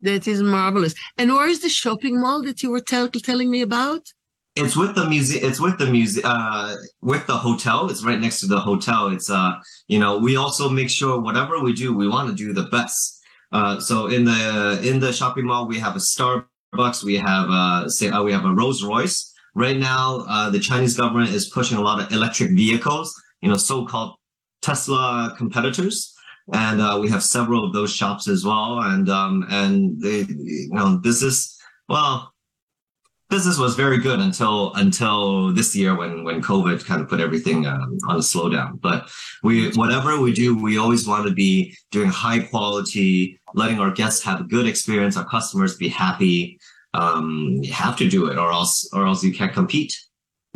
That 0.00 0.28
is 0.28 0.42
marvelous. 0.42 0.94
And 1.16 1.32
where 1.32 1.48
is 1.48 1.60
the 1.62 1.68
shopping 1.68 2.20
mall 2.20 2.42
that 2.42 2.62
you 2.62 2.70
were 2.70 2.80
tell- 2.80 3.08
telling 3.08 3.50
me 3.50 3.62
about? 3.62 4.02
It's 4.54 4.76
with 4.76 4.94
the 4.94 5.06
museum. 5.08 5.44
It's 5.48 5.60
with 5.60 5.78
the 5.78 5.86
museum. 5.86 6.24
Uh, 6.26 6.76
with 7.02 7.26
the 7.26 7.36
hotel. 7.36 7.90
It's 7.90 8.04
right 8.04 8.18
next 8.18 8.40
to 8.40 8.46
the 8.46 8.60
hotel. 8.60 9.08
It's 9.08 9.30
uh, 9.30 9.52
you 9.86 9.98
know, 9.98 10.18
we 10.18 10.36
also 10.36 10.68
make 10.68 10.90
sure 10.90 11.20
whatever 11.20 11.60
we 11.60 11.72
do, 11.72 11.94
we 11.94 12.08
want 12.08 12.28
to 12.28 12.34
do 12.34 12.52
the 12.52 12.64
best. 12.64 13.22
Uh, 13.52 13.78
so 13.80 14.06
in 14.06 14.24
the 14.24 14.80
in 14.82 14.98
the 15.00 15.12
shopping 15.12 15.46
mall, 15.46 15.66
we 15.66 15.78
have 15.78 15.94
a 15.94 16.00
Starbucks. 16.00 17.04
We 17.04 17.16
have 17.16 17.48
uh, 17.50 17.88
say 17.88 18.08
uh, 18.08 18.22
we 18.22 18.32
have 18.32 18.44
a 18.44 18.52
Rolls 18.52 18.82
Royce. 18.82 19.32
Right 19.56 19.78
now, 19.78 20.24
uh, 20.28 20.50
the 20.50 20.60
Chinese 20.60 20.96
government 20.96 21.30
is 21.30 21.48
pushing 21.48 21.78
a 21.78 21.80
lot 21.80 22.00
of 22.00 22.12
electric 22.12 22.50
vehicles. 22.50 23.14
You 23.40 23.48
know, 23.48 23.56
so-called 23.56 24.16
Tesla 24.62 25.34
competitors 25.36 26.16
and 26.52 26.80
uh, 26.80 26.98
we 27.00 27.08
have 27.08 27.22
several 27.22 27.64
of 27.64 27.72
those 27.72 27.92
shops 27.92 28.28
as 28.28 28.44
well. 28.44 28.80
And 28.80 29.08
um, 29.08 29.46
and 29.50 30.00
they, 30.00 30.20
you 30.28 30.68
know, 30.70 30.98
business 30.98 31.58
well, 31.88 32.32
business 33.28 33.58
was 33.58 33.74
very 33.74 33.98
good 33.98 34.20
until 34.20 34.72
until 34.74 35.52
this 35.52 35.74
year 35.74 35.96
when 35.96 36.24
when 36.24 36.42
COVID 36.42 36.84
kind 36.84 37.00
of 37.00 37.08
put 37.08 37.20
everything 37.20 37.66
um, 37.66 37.98
on 38.06 38.16
a 38.16 38.20
slowdown. 38.20 38.80
But 38.80 39.08
we 39.42 39.70
whatever 39.72 40.20
we 40.20 40.32
do, 40.32 40.56
we 40.56 40.78
always 40.78 41.06
want 41.06 41.26
to 41.26 41.34
be 41.34 41.76
doing 41.90 42.10
high 42.10 42.40
quality, 42.40 43.40
letting 43.54 43.80
our 43.80 43.90
guests 43.90 44.22
have 44.24 44.40
a 44.40 44.44
good 44.44 44.66
experience, 44.66 45.16
our 45.16 45.28
customers 45.28 45.76
be 45.76 45.88
happy. 45.88 46.58
Um, 46.96 47.60
you 47.62 47.72
have 47.72 47.96
to 47.96 48.08
do 48.08 48.26
it, 48.30 48.38
or 48.38 48.50
else 48.50 48.88
or 48.92 49.06
else 49.06 49.22
you 49.22 49.32
can't 49.32 49.52
compete 49.52 49.94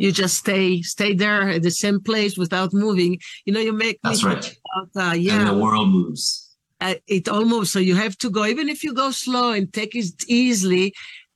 you 0.01 0.11
just 0.11 0.37
stay 0.37 0.81
stay 0.81 1.13
there 1.13 1.47
at 1.49 1.61
the 1.61 1.69
same 1.69 1.99
place 2.01 2.37
without 2.37 2.73
moving. 2.73 3.19
You 3.45 3.53
know, 3.53 3.59
you 3.59 3.71
make 3.71 3.99
that's 4.03 4.23
right. 4.23 4.57
About, 4.73 5.11
uh, 5.11 5.13
yeah, 5.13 5.39
and 5.39 5.47
the 5.47 5.57
world 5.57 5.89
moves. 5.89 6.49
Uh, 6.81 6.95
it 7.05 7.29
almost 7.29 7.71
so 7.71 7.77
you 7.77 7.95
have 7.95 8.17
to 8.17 8.31
go 8.31 8.43
even 8.43 8.67
if 8.67 8.83
you 8.83 8.91
go 8.91 9.11
slow 9.11 9.51
and 9.51 9.71
take 9.71 9.95
it 9.95 10.07
easily 10.27 10.91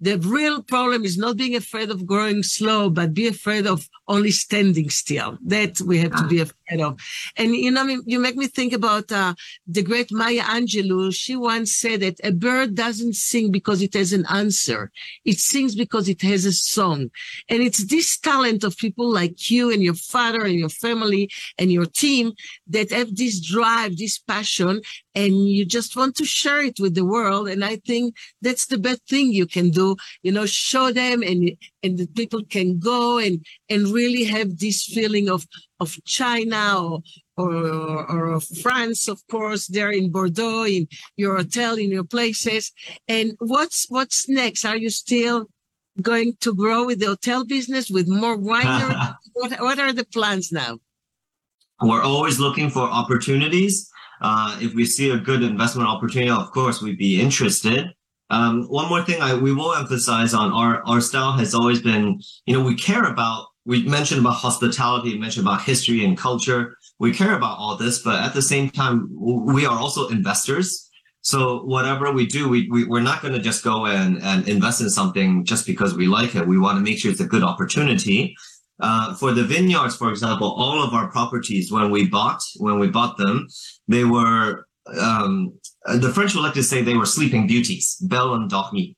the 0.06 0.20
real 0.20 0.62
problem 0.62 1.04
is 1.04 1.18
not 1.18 1.36
being 1.36 1.56
afraid 1.56 1.90
of 1.90 2.06
growing 2.06 2.44
slow, 2.44 2.92
but 2.92 3.16
be 3.22 3.28
afraid 3.28 3.66
of 3.66 3.90
only 4.08 4.30
standing 4.30 4.88
still. 4.92 5.40
That 5.44 5.82
we 5.82 5.98
have 5.98 6.16
to 6.22 6.28
be 6.28 6.42
afraid 6.42 6.80
of. 6.88 7.00
And 7.38 7.56
you 7.56 7.72
know, 7.72 7.82
I 7.82 7.86
mean, 7.86 8.02
you 8.06 8.20
make 8.20 8.36
me 8.36 8.46
think 8.46 8.72
about 8.72 9.12
uh, 9.12 9.34
the 9.66 9.82
great 9.82 10.12
Maya 10.12 10.44
Angelou. 10.58 11.12
She 11.12 11.36
once 11.36 11.76
said 11.76 12.02
that 12.02 12.20
a 12.24 12.32
bird 12.32 12.76
doesn't 12.76 13.16
sing 13.16 13.52
because 13.52 13.82
it 13.82 13.96
has 13.96 14.14
an 14.14 14.26
answer. 14.30 14.92
It 15.32 15.40
sings 15.40 15.74
because 15.74 16.08
it 16.08 16.22
has 16.22 16.46
a 16.46 16.54
song. 16.54 17.10
And 17.50 17.64
it's 17.64 17.86
this 17.86 18.20
talent 18.20 18.64
of 18.64 18.78
people 18.78 19.10
like 19.12 19.50
you 19.50 19.72
and 19.74 19.82
your 19.82 19.96
father 19.96 20.44
and 20.46 20.60
your 20.64 20.70
family 20.86 21.32
and 21.58 21.72
your 21.72 21.88
team 21.88 22.34
that 22.68 22.92
have 22.92 23.16
this 23.16 23.40
drive, 23.40 23.98
this 23.98 24.20
passion, 24.20 24.82
and 25.16 25.50
you 25.50 25.66
just 25.66 25.96
want 25.96 26.16
to 26.18 26.26
share 26.26 26.62
it 26.62 26.80
with 26.80 26.94
the 26.94 27.06
world. 27.06 27.48
And 27.48 27.66
I 27.66 27.78
think 27.78 28.16
that's 28.42 28.68
the 28.68 28.78
best 28.78 29.02
thing 29.10 29.32
you 29.32 29.48
can 29.48 29.72
do 29.72 29.95
you 30.24 30.32
know, 30.32 30.46
show 30.46 30.92
them 30.92 31.22
and, 31.22 31.52
and 31.84 31.98
the 31.98 32.08
people 32.08 32.44
can 32.44 32.80
go 32.80 33.18
and, 33.18 33.46
and 33.70 33.88
really 33.88 34.24
have 34.24 34.60
this 34.60 34.84
feeling 34.84 35.30
of, 35.30 35.46
of 35.80 35.96
China 36.06 36.82
or, 36.82 37.02
or, 37.38 38.12
or 38.12 38.32
of 38.34 38.46
France, 38.62 39.08
of 39.08 39.22
course, 39.30 39.68
there 39.68 39.92
in 39.92 40.12
Bordeaux, 40.12 40.66
in 40.66 40.88
your 41.18 41.38
hotel, 41.38 41.76
in 41.76 41.92
your 41.92 42.04
places. 42.04 42.72
And 43.08 43.34
what's, 43.40 43.86
what's 43.90 44.30
next? 44.30 44.66
Are 44.66 44.78
you 44.78 44.90
still 44.90 45.48
going 46.02 46.36
to 46.42 46.54
grow 46.54 46.86
with 46.86 47.00
the 47.00 47.08
hotel 47.08 47.46
business 47.46 47.90
with 47.90 48.08
more 48.08 48.38
winery? 48.38 49.16
what, 49.34 49.52
what 49.62 49.80
are 49.80 49.94
the 49.94 50.06
plans 50.06 50.52
now? 50.52 50.78
We're 51.82 52.04
always 52.04 52.40
looking 52.40 52.70
for 52.70 52.84
opportunities. 52.84 53.90
Uh, 54.22 54.58
if 54.62 54.74
we 54.74 54.86
see 54.86 55.10
a 55.10 55.18
good 55.18 55.44
investment 55.44 55.90
opportunity, 55.90 56.32
of 56.32 56.52
course, 56.52 56.82
we'd 56.82 56.98
be 56.98 57.20
interested. 57.20 57.88
Um, 58.30 58.64
one 58.64 58.90
more 58.90 59.04
thing 59.04 59.22
I, 59.22 59.36
we 59.36 59.54
will 59.54 59.74
emphasize 59.76 60.34
on 60.34 60.52
our, 60.52 60.84
our 60.86 61.02
style 61.02 61.34
has 61.34 61.54
always 61.54 61.82
been, 61.82 62.20
you 62.46 62.58
know, 62.58 62.64
we 62.64 62.76
care 62.76 63.04
about, 63.04 63.48
we 63.66 63.84
mentioned 63.84 64.22
about 64.22 64.36
hospitality, 64.36 65.14
we 65.14 65.20
mentioned 65.20 65.46
about 65.48 65.62
history 65.62 66.04
and 66.06 66.18
culture. 66.18 66.76
We 66.98 67.14
care 67.14 67.36
about 67.36 67.58
all 67.58 67.76
this, 67.76 68.00
but 68.00 68.24
at 68.24 68.34
the 68.34 68.42
same 68.42 68.70
time, 68.70 69.10
we 69.12 69.66
are 69.66 69.78
also 69.78 70.08
investors. 70.08 70.90
So 71.22 71.64
whatever 71.64 72.12
we 72.12 72.26
do, 72.26 72.48
we, 72.48 72.70
we, 72.70 72.86
we're 72.86 73.02
not 73.02 73.22
going 73.22 73.34
to 73.34 73.40
just 73.40 73.64
go 73.64 73.88
and, 73.88 74.22
and 74.22 74.48
invest 74.48 74.82
in 74.82 74.90
something 74.90 75.44
just 75.44 75.66
because 75.66 75.96
we 75.96 76.08
like 76.08 76.36
it. 76.36 76.48
We 76.48 76.60
want 76.60 76.78
to 76.78 76.84
make 76.84 77.00
sure 77.00 77.12
it's 77.12 77.20
a 77.20 77.26
good 77.26 77.44
opportunity. 77.44 78.36
Uh, 78.80 79.16
for 79.16 79.32
the 79.32 79.44
vineyards, 79.44 79.96
for 79.96 80.10
example, 80.10 80.52
all 80.52 80.84
of 80.84 80.94
our 80.94 81.10
properties, 81.10 81.72
when 81.72 81.90
we 81.90 82.08
bought, 82.08 82.42
when 82.58 82.78
we 82.78 82.88
bought 82.88 83.18
them, 83.18 83.48
they 83.88 84.04
were, 84.04 84.68
um, 85.00 85.54
uh, 85.86 85.98
the 85.98 86.10
French 86.10 86.34
would 86.36 86.42
like 86.42 86.54
to 86.54 86.64
say 86.64 86.82
they 86.82 86.96
were 86.96 87.06
sleeping 87.06 87.48
beauties, 87.48 87.96
belle 88.02 88.38
endormie. 88.38 88.96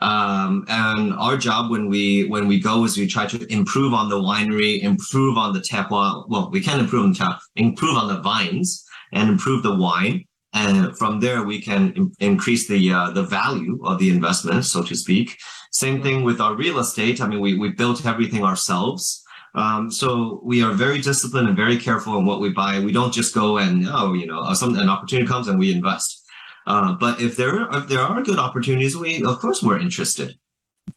Um, 0.00 0.66
and 0.68 1.14
our 1.14 1.36
job 1.36 1.70
when 1.70 1.88
we 1.88 2.24
when 2.28 2.46
we 2.46 2.60
go 2.60 2.84
is 2.84 2.98
we 2.98 3.06
try 3.06 3.26
to 3.26 3.50
improve 3.52 3.94
on 3.94 4.10
the 4.10 4.20
winery, 4.20 4.82
improve 4.82 5.38
on 5.38 5.54
the 5.54 5.60
terroir. 5.60 6.28
Well, 6.28 6.50
we 6.50 6.60
can 6.60 6.80
improve 6.80 7.04
on 7.04 7.12
the 7.12 7.18
terroir, 7.18 7.38
improve 7.56 7.96
on 7.96 8.08
the 8.08 8.20
vines, 8.20 8.84
and 9.12 9.30
improve 9.30 9.62
the 9.62 9.74
wine. 9.74 10.24
And 10.52 10.96
from 10.98 11.20
there, 11.20 11.42
we 11.42 11.60
can 11.60 11.92
Im- 11.92 12.12
increase 12.20 12.68
the 12.68 12.92
uh, 12.92 13.10
the 13.10 13.22
value 13.22 13.80
of 13.84 13.98
the 13.98 14.10
investment, 14.10 14.64
so 14.66 14.82
to 14.82 14.94
speak. 14.94 15.38
Same 15.72 16.02
thing 16.02 16.24
with 16.24 16.40
our 16.40 16.54
real 16.54 16.78
estate. 16.78 17.20
I 17.20 17.26
mean, 17.26 17.40
we 17.40 17.58
we 17.58 17.70
built 17.70 18.04
everything 18.04 18.44
ourselves. 18.44 19.22
Um, 19.54 19.90
so 19.90 20.40
we 20.44 20.62
are 20.62 20.72
very 20.72 21.00
disciplined 21.00 21.48
and 21.48 21.56
very 21.56 21.78
careful 21.78 22.18
in 22.18 22.26
what 22.26 22.40
we 22.40 22.50
buy. 22.50 22.78
We 22.80 22.92
don't 22.92 23.12
just 23.12 23.34
go 23.34 23.56
and 23.56 23.86
oh, 23.88 24.12
you 24.12 24.26
know, 24.26 24.52
some 24.52 24.76
an 24.76 24.90
opportunity 24.90 25.26
comes 25.26 25.48
and 25.48 25.58
we 25.58 25.72
invest. 25.72 26.25
Uh, 26.66 26.94
but 26.94 27.20
if 27.20 27.36
there 27.36 27.60
are, 27.60 27.78
if 27.78 27.88
there 27.88 28.00
are 28.00 28.22
good 28.22 28.38
opportunities, 28.38 28.96
we 28.96 29.22
of 29.22 29.38
course 29.38 29.62
we're 29.62 29.78
interested. 29.78 30.36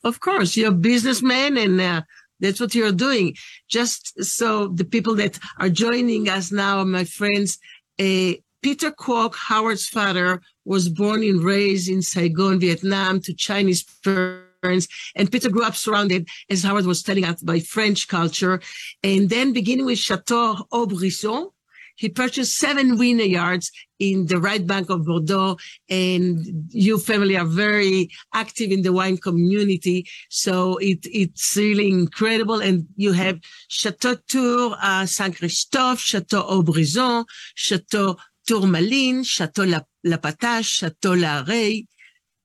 Of 0.03 0.19
course, 0.19 0.55
you're 0.55 0.69
a 0.69 0.71
businessman, 0.71 1.57
and 1.57 1.79
uh, 1.79 2.01
that's 2.39 2.59
what 2.59 2.75
you're 2.75 2.91
doing. 2.91 3.35
Just 3.67 4.23
so 4.23 4.67
the 4.67 4.85
people 4.85 5.15
that 5.15 5.39
are 5.59 5.69
joining 5.69 6.29
us 6.29 6.51
now, 6.51 6.83
my 6.83 7.03
friends, 7.03 7.57
uh, 7.99 8.33
Peter 8.61 8.91
Kwok, 8.91 9.35
Howard's 9.35 9.87
father, 9.87 10.41
was 10.65 10.89
born 10.89 11.23
and 11.23 11.43
raised 11.43 11.89
in 11.89 12.01
Saigon, 12.01 12.59
Vietnam, 12.59 13.21
to 13.21 13.33
Chinese 13.33 13.83
parents. 14.03 14.87
And 15.15 15.31
Peter 15.31 15.49
grew 15.49 15.63
up 15.63 15.75
surrounded, 15.75 16.27
as 16.49 16.63
Howard 16.63 16.85
was 16.85 17.01
telling 17.01 17.25
us, 17.25 17.41
by 17.41 17.59
French 17.59 18.07
culture. 18.07 18.59
And 19.03 19.29
then 19.29 19.53
beginning 19.53 19.85
with 19.85 19.99
Chateau 19.99 20.65
Haut-Brisson, 20.71 21.49
he 21.95 22.09
purchased 22.09 22.57
seven 22.57 22.97
vineyards 22.97 23.71
in 23.99 24.25
the 24.27 24.39
right 24.39 24.65
bank 24.65 24.89
of 24.89 25.05
Bordeaux, 25.05 25.57
and 25.89 26.45
your 26.69 26.97
family 26.97 27.37
are 27.37 27.45
very 27.45 28.09
active 28.33 28.71
in 28.71 28.81
the 28.81 28.93
wine 28.93 29.17
community. 29.17 30.07
So 30.29 30.77
it, 30.77 30.99
it's 31.03 31.55
really 31.57 31.89
incredible. 31.89 32.61
And 32.61 32.87
you 32.95 33.11
have 33.11 33.39
Chateau 33.67 34.15
Tour, 34.27 34.75
uh, 34.81 35.05
Saint 35.05 35.37
Christophe, 35.37 35.99
Chateau 35.99 36.41
Haut-Brisson, 36.41 37.25
Chateau 37.55 38.17
Tourmaline, 38.47 39.23
Chateau 39.23 39.65
La, 39.65 39.81
La 40.03 40.17
Patache, 40.17 40.65
Chateau 40.65 41.13
La 41.13 41.43
Raye. 41.47 41.85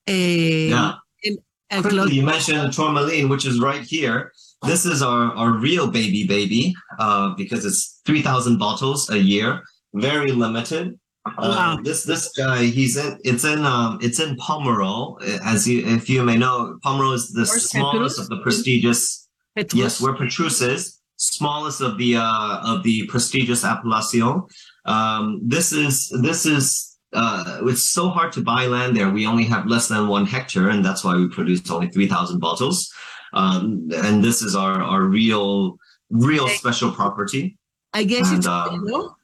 yeah. 0.07 0.95
And, 1.25 1.39
and 1.71 1.83
Quickly, 1.83 2.17
you 2.17 2.23
mentioned 2.23 2.73
Tourmaline, 2.73 3.29
which 3.29 3.47
is 3.47 3.61
right 3.61 3.83
here. 3.83 4.33
This 4.67 4.85
is 4.87 5.03
our, 5.03 5.33
our 5.35 5.53
real 5.53 5.91
baby 5.91 6.27
baby 6.27 6.75
uh, 6.99 7.35
because 7.37 7.65
it's 7.65 8.01
3,000 8.07 8.59
bottles 8.59 9.11
a 9.11 9.19
year, 9.19 9.63
very 9.95 10.33
limited. 10.33 10.99
Uh, 11.27 11.33
wow. 11.39 11.79
This 11.83 12.05
this 12.05 12.29
guy, 12.37 12.65
he's 12.65 12.97
in. 12.97 13.19
It's 13.25 13.45
in. 13.45 13.65
Um, 13.65 13.99
it's 14.03 14.21
in 14.21 14.37
Pomerol. 14.37 15.23
As 15.45 15.67
you, 15.67 15.87
if 15.87 16.09
you 16.09 16.23
may 16.23 16.37
know, 16.37 16.79
Pomerol 16.85 17.15
is 17.15 17.33
the 17.33 17.47
smallest 17.47 18.17
Petrus? 18.17 18.19
of 18.19 18.29
the 18.29 18.43
prestigious. 18.43 19.29
Petrus? 19.57 19.81
Yes, 19.81 20.01
where 20.01 20.15
Petrus 20.15 20.61
is, 20.61 21.01
smallest 21.17 21.81
of 21.81 21.97
the 21.97 22.17
uh, 22.17 22.61
of 22.63 22.83
the 22.83 23.07
prestigious 23.07 23.65
appellation. 23.65 24.43
Um, 24.85 25.41
this 25.43 25.73
is 25.73 26.13
this 26.23 26.47
is. 26.47 26.91
Uh, 27.17 27.61
it's 27.67 27.85
so 27.85 28.09
hard 28.09 28.33
to 28.33 28.41
buy 28.41 28.67
land 28.67 28.97
there. 28.97 29.09
We 29.09 29.25
only 29.25 29.45
have 29.45 29.69
less 29.69 29.87
than 29.87 30.09
one 30.09 30.27
hectare, 30.27 30.69
and 30.71 30.85
that's 30.85 31.05
why 31.05 31.15
we 31.15 31.29
produce 31.29 31.71
only 31.71 31.87
three 31.87 32.09
thousand 32.09 32.41
bottles. 32.41 32.93
Um, 33.33 33.89
and 33.95 34.23
this 34.23 34.43
is 34.43 34.57
our, 34.57 34.83
our 34.83 35.03
real, 35.03 35.77
real 36.11 36.49
special 36.49 36.91
property. 36.91 37.57
I 37.93 38.05
guess 38.05 38.31
and, 38.31 38.39
it's 38.39 38.47
um. 38.47 39.15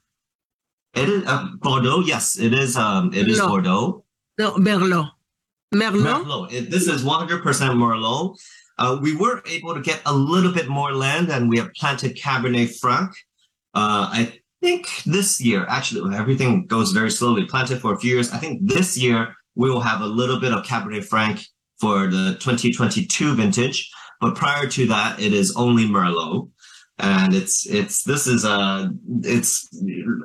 It 0.93 1.09
is 1.09 1.23
uh, 1.25 1.47
Bordeaux. 1.59 2.01
Yes, 2.01 2.37
it 2.37 2.53
is. 2.53 2.75
Um, 2.75 3.13
it 3.13 3.27
is 3.27 3.37
no. 3.37 3.47
Bordeaux. 3.47 4.03
No, 4.37 4.51
Merlot. 4.55 5.11
Merlot. 5.73 6.23
Merlot. 6.23 6.53
It, 6.53 6.69
this 6.69 6.87
is 6.87 7.03
100% 7.03 7.41
Merlot. 7.43 8.37
Uh, 8.77 8.97
we 9.01 9.15
were 9.15 9.41
able 9.47 9.73
to 9.73 9.81
get 9.81 10.01
a 10.05 10.13
little 10.13 10.51
bit 10.51 10.67
more 10.67 10.93
land, 10.93 11.29
and 11.29 11.49
we 11.49 11.57
have 11.57 11.73
planted 11.73 12.17
Cabernet 12.17 12.77
Franc. 12.79 13.11
Uh, 13.73 14.09
I 14.11 14.39
think 14.61 15.03
this 15.05 15.39
year, 15.39 15.65
actually, 15.69 16.15
everything 16.15 16.65
goes 16.65 16.91
very 16.91 17.11
slowly. 17.11 17.45
Planted 17.45 17.79
for 17.79 17.93
a 17.93 17.99
few 17.99 18.15
years. 18.15 18.31
I 18.31 18.37
think 18.37 18.67
this 18.67 18.97
year 18.97 19.35
we 19.55 19.69
will 19.69 19.81
have 19.81 20.01
a 20.01 20.05
little 20.07 20.39
bit 20.39 20.53
of 20.53 20.65
Cabernet 20.65 21.05
Franc 21.05 21.45
for 21.79 22.07
the 22.07 22.37
2022 22.39 23.35
vintage. 23.35 23.89
But 24.19 24.35
prior 24.35 24.67
to 24.67 24.87
that, 24.87 25.19
it 25.19 25.33
is 25.33 25.55
only 25.55 25.85
Merlot. 25.85 26.49
And 27.01 27.33
it's 27.33 27.65
it's 27.65 28.03
this 28.03 28.27
is 28.27 28.45
a 28.45 28.91
it's 29.23 29.67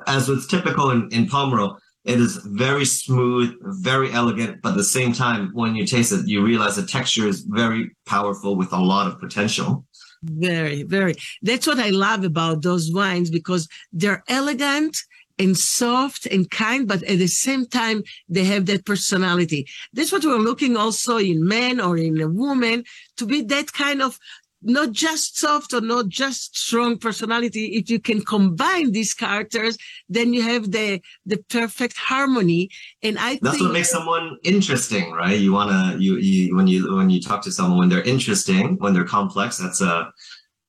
as 0.06 0.28
was 0.28 0.46
typical 0.46 0.90
in 0.90 1.08
in 1.10 1.26
Pomerol. 1.26 1.78
It 2.04 2.20
is 2.20 2.36
very 2.36 2.84
smooth, 2.84 3.56
very 3.62 4.12
elegant, 4.12 4.62
but 4.62 4.70
at 4.70 4.76
the 4.76 4.84
same 4.84 5.12
time, 5.12 5.50
when 5.54 5.74
you 5.74 5.84
taste 5.84 6.12
it, 6.12 6.28
you 6.28 6.44
realize 6.44 6.76
the 6.76 6.86
texture 6.86 7.26
is 7.26 7.40
very 7.40 7.90
powerful 8.06 8.54
with 8.54 8.72
a 8.72 8.78
lot 8.78 9.08
of 9.08 9.18
potential. 9.18 9.84
Very, 10.22 10.84
very. 10.84 11.16
That's 11.42 11.66
what 11.66 11.80
I 11.80 11.90
love 11.90 12.22
about 12.22 12.62
those 12.62 12.92
wines 12.92 13.28
because 13.28 13.66
they're 13.92 14.22
elegant 14.28 14.96
and 15.38 15.56
soft 15.56 16.26
and 16.26 16.48
kind, 16.50 16.86
but 16.86 17.02
at 17.02 17.18
the 17.18 17.26
same 17.26 17.66
time, 17.66 18.02
they 18.28 18.44
have 18.44 18.66
that 18.66 18.86
personality. 18.86 19.66
That's 19.92 20.12
what 20.12 20.24
we're 20.24 20.38
looking 20.38 20.76
also 20.76 21.18
in 21.18 21.46
men 21.46 21.80
or 21.80 21.96
in 21.96 22.20
a 22.20 22.28
woman 22.28 22.84
to 23.16 23.26
be 23.26 23.42
that 23.42 23.72
kind 23.72 24.00
of 24.00 24.18
not 24.62 24.92
just 24.92 25.38
soft 25.38 25.72
or 25.72 25.80
not 25.80 26.08
just 26.08 26.56
strong 26.56 26.98
personality. 26.98 27.76
If 27.76 27.90
you 27.90 28.00
can 28.00 28.22
combine 28.22 28.92
these 28.92 29.14
characters, 29.14 29.76
then 30.08 30.32
you 30.32 30.42
have 30.42 30.70
the 30.70 31.00
the 31.24 31.38
perfect 31.48 31.96
harmony. 31.96 32.70
And 33.02 33.18
I 33.18 33.38
that's 33.42 33.56
think 33.56 33.68
what 33.68 33.72
makes 33.72 33.90
someone 33.90 34.38
interesting, 34.44 35.12
right? 35.12 35.38
You 35.38 35.52
wanna 35.52 35.96
you 35.98 36.16
you 36.16 36.56
when 36.56 36.66
you 36.66 36.94
when 36.94 37.10
you 37.10 37.20
talk 37.20 37.42
to 37.42 37.52
someone 37.52 37.78
when 37.78 37.88
they're 37.88 38.02
interesting, 38.02 38.76
when 38.78 38.94
they're 38.94 39.04
complex, 39.04 39.58
that's 39.58 39.80
a 39.80 40.12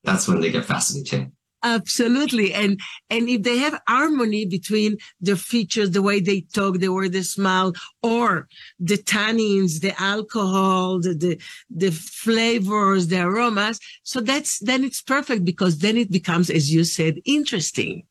that's 0.04 0.28
when 0.28 0.42
they 0.42 0.52
get 0.52 0.66
fascinating. 0.66 1.34
Absolutely. 1.64 2.54
And 2.54 2.80
and 3.10 3.28
if 3.28 3.42
they 3.44 3.58
have 3.58 3.82
harmony 3.88 4.46
between 4.46 4.98
their 5.20 5.36
features, 5.36 5.92
the 5.92 6.02
way 6.02 6.20
they 6.20 6.42
talk, 6.54 6.78
the 6.78 6.90
way 6.90 7.08
they 7.10 7.24
smile, 7.24 7.74
or 8.04 8.48
the 8.80 8.98
tannins, 8.98 9.82
the 9.82 10.00
alcohol, 10.00 11.00
the, 11.00 11.16
the 11.16 11.42
the 11.70 11.92
flavors, 11.92 13.08
the 13.08 13.22
aromas, 13.22 13.80
so 14.04 14.22
that's 14.22 14.60
then 14.60 14.84
it's 14.84 15.02
perfect 15.02 15.46
because 15.46 15.80
then 15.80 15.98
it 15.98 16.12
becomes, 16.12 16.50
as 16.50 16.72
you 16.72 16.84
said, 16.84 17.20
interesting. 17.26 18.04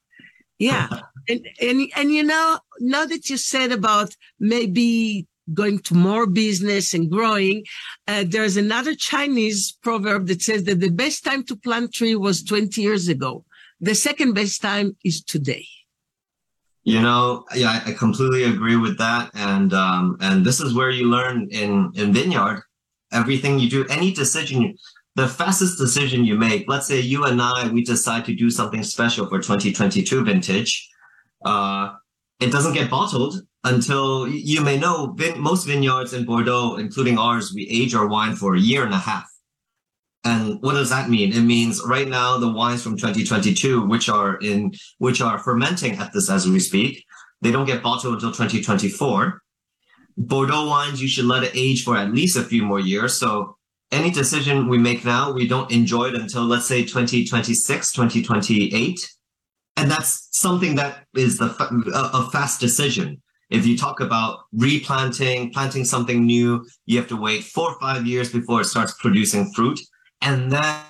Yeah. 0.59 0.89
and 1.29 1.47
and 1.61 1.89
and 1.95 2.13
you 2.13 2.25
know, 2.25 2.59
now 2.81 3.07
that 3.07 3.31
you 3.31 3.37
said 3.37 3.71
about 3.71 4.15
maybe 4.41 5.29
going 5.53 5.79
to 5.81 5.95
more 5.95 6.27
business 6.27 6.95
and 6.95 7.11
growing. 7.11 7.65
Uh, 8.07 8.25
there's 8.27 8.57
another 8.57 8.95
Chinese 8.95 9.77
proverb 9.83 10.27
that 10.27 10.43
says 10.43 10.65
that 10.65 10.81
the 10.81 10.91
best 10.91 11.25
time 11.25 11.45
to 11.45 11.57
plant 11.57 11.93
tree 11.93 12.15
was 12.15 12.43
20 12.43 12.81
years 12.81 13.09
ago. 13.09 13.45
The 13.81 13.95
second 13.95 14.35
best 14.35 14.63
time 14.63 14.97
is 15.05 15.23
today. 15.23 15.67
You 16.85 17.03
know, 17.03 17.45
yeah, 17.55 17.83
I 17.85 17.93
completely 17.93 18.45
agree 18.45 18.77
with 18.77 18.97
that. 18.99 19.31
And, 19.35 19.75
um, 19.75 20.17
and 20.21 20.45
this 20.45 20.61
is 20.61 20.73
where 20.73 20.91
you 20.91 21.07
learn 21.07 21.49
in, 21.51 21.91
in 21.97 22.13
vineyard, 22.13 22.63
everything 23.13 23.59
you 23.59 23.69
do, 23.69 23.87
any 23.89 24.13
decision, 24.13 24.77
the 25.17 25.27
fastest 25.27 25.79
decision 25.79 26.25
you 26.25 26.37
make, 26.37 26.69
let's 26.69 26.87
say 26.87 27.01
you 27.01 27.25
and 27.25 27.43
I, 27.43 27.69
we 27.69 27.83
decide 27.83 28.25
to 28.27 28.35
do 28.35 28.51
something 28.51 28.83
special 28.85 29.27
for 29.27 29.39
2022 29.39 30.25
vintage. 30.25 30.89
Uh, 31.45 31.95
it 32.39 32.53
doesn't 32.53 32.75
get 32.75 32.91
bottled 32.91 33.35
until 33.67 34.29
you 34.29 34.61
may 34.61 34.79
know 34.79 35.13
vin- 35.17 35.41
most 35.41 35.67
vineyards 35.67 36.15
in 36.15 36.25
Bordeaux, 36.25 36.77
including 36.77 37.19
ours, 37.19 37.53
we 37.53 37.69
age 37.69 37.95
our 37.95 38.07
wine 38.07 38.37
for 38.37 38.55
a 38.55 38.61
year 38.61 38.85
and 38.85 38.95
a 38.95 38.99
half. 38.99 39.27
And 40.25 40.61
what 40.63 40.75
does 40.75 40.91
that 40.91 41.11
mean? 41.11 41.33
It 41.33 41.43
means 41.43 41.83
right 41.85 42.09
now 42.09 42.39
the 42.39 42.51
wines 42.51 42.83
from 42.83 42.97
2022, 42.97 43.87
which 43.87 44.09
are 44.09 44.37
in 44.37 44.73
which 44.99 45.21
are 45.21 45.39
fermenting 45.39 45.97
at 45.99 46.13
this 46.13 46.31
as 46.31 46.49
we 46.49 46.61
speak, 46.61 47.05
they 47.43 47.51
don't 47.51 47.67
get 47.67 47.83
bottled 47.83 48.15
until 48.15 48.31
2024. 48.31 49.43
Bordeaux 50.17 50.67
wines, 50.69 51.03
you 51.03 51.09
should 51.09 51.27
let 51.27 51.45
it 51.45 51.53
age 51.55 51.85
for 51.85 51.97
at 51.97 52.13
least 52.13 52.37
a 52.37 52.43
few 52.43 52.65
more 52.65 52.81
years. 52.81 53.19
So 53.19 53.57
any 53.93 54.11
decision 54.11 54.69
we 54.69 54.79
make 54.79 55.05
now, 55.05 55.33
we 55.33 55.47
don't 55.47 55.71
enjoy 55.71 56.07
it 56.07 56.15
until 56.15 56.43
let's 56.43 56.67
say 56.67 56.83
2026, 56.83 57.93
2028. 57.93 59.09
And 59.77 59.91
that's 59.91 60.29
something 60.33 60.77
that 60.77 61.05
is 61.15 61.39
the 61.39 61.51
a, 61.95 62.23
a 62.23 62.31
fast 62.31 62.61
decision. 62.61 63.23
If 63.51 63.67
you 63.67 63.79
talk 63.79 64.01
about 64.01 64.41
replanting, 64.53 65.53
planting 65.53 65.85
something 65.85 66.27
new, 66.27 66.67
you 66.87 66.99
have 66.99 67.09
to 67.09 67.17
wait 67.17 67.45
four 67.45 67.71
or 67.71 67.81
five 67.81 68.07
years 68.07 68.33
before 68.33 68.61
it 68.61 68.65
starts 68.65 68.95
producing 68.95 69.53
fruit. 69.53 69.79
And 70.21 70.51
then 70.51 70.81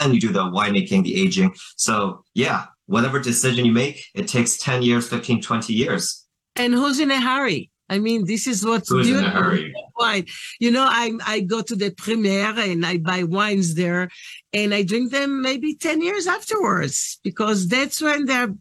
and 0.00 0.14
you 0.14 0.20
do 0.20 0.32
the 0.32 0.44
winemaking, 0.44 1.04
the 1.04 1.20
aging. 1.20 1.54
So 1.76 2.24
yeah, 2.34 2.66
whatever 2.86 3.20
decision 3.20 3.64
you 3.64 3.72
make, 3.72 4.04
it 4.14 4.26
takes 4.26 4.56
10 4.58 4.82
years, 4.82 5.08
15, 5.08 5.42
20 5.42 5.72
years. 5.72 6.26
And 6.56 6.74
who's 6.74 6.98
in 6.98 7.10
a 7.10 7.20
hurry? 7.20 7.70
I 7.88 7.98
mean, 7.98 8.24
this 8.24 8.46
is 8.46 8.64
what's 8.64 8.88
Who's 8.88 9.08
in 9.08 9.16
a 9.16 9.18
beautiful. 9.18 9.42
hurry? 9.42 9.74
Wine. 9.96 10.26
You 10.60 10.70
know, 10.70 10.86
I 10.88 11.12
I 11.26 11.40
go 11.40 11.60
to 11.60 11.74
the 11.74 11.90
premiere 11.90 12.54
and 12.56 12.86
I 12.86 12.98
buy 12.98 13.24
wines 13.24 13.74
there, 13.74 14.08
and 14.52 14.72
I 14.72 14.84
drink 14.84 15.10
them 15.10 15.42
maybe 15.42 15.74
ten 15.74 16.00
years 16.00 16.28
afterwards 16.28 17.18
because 17.24 17.66
that's 17.66 18.00
when 18.00 18.26
they're 18.26 18.54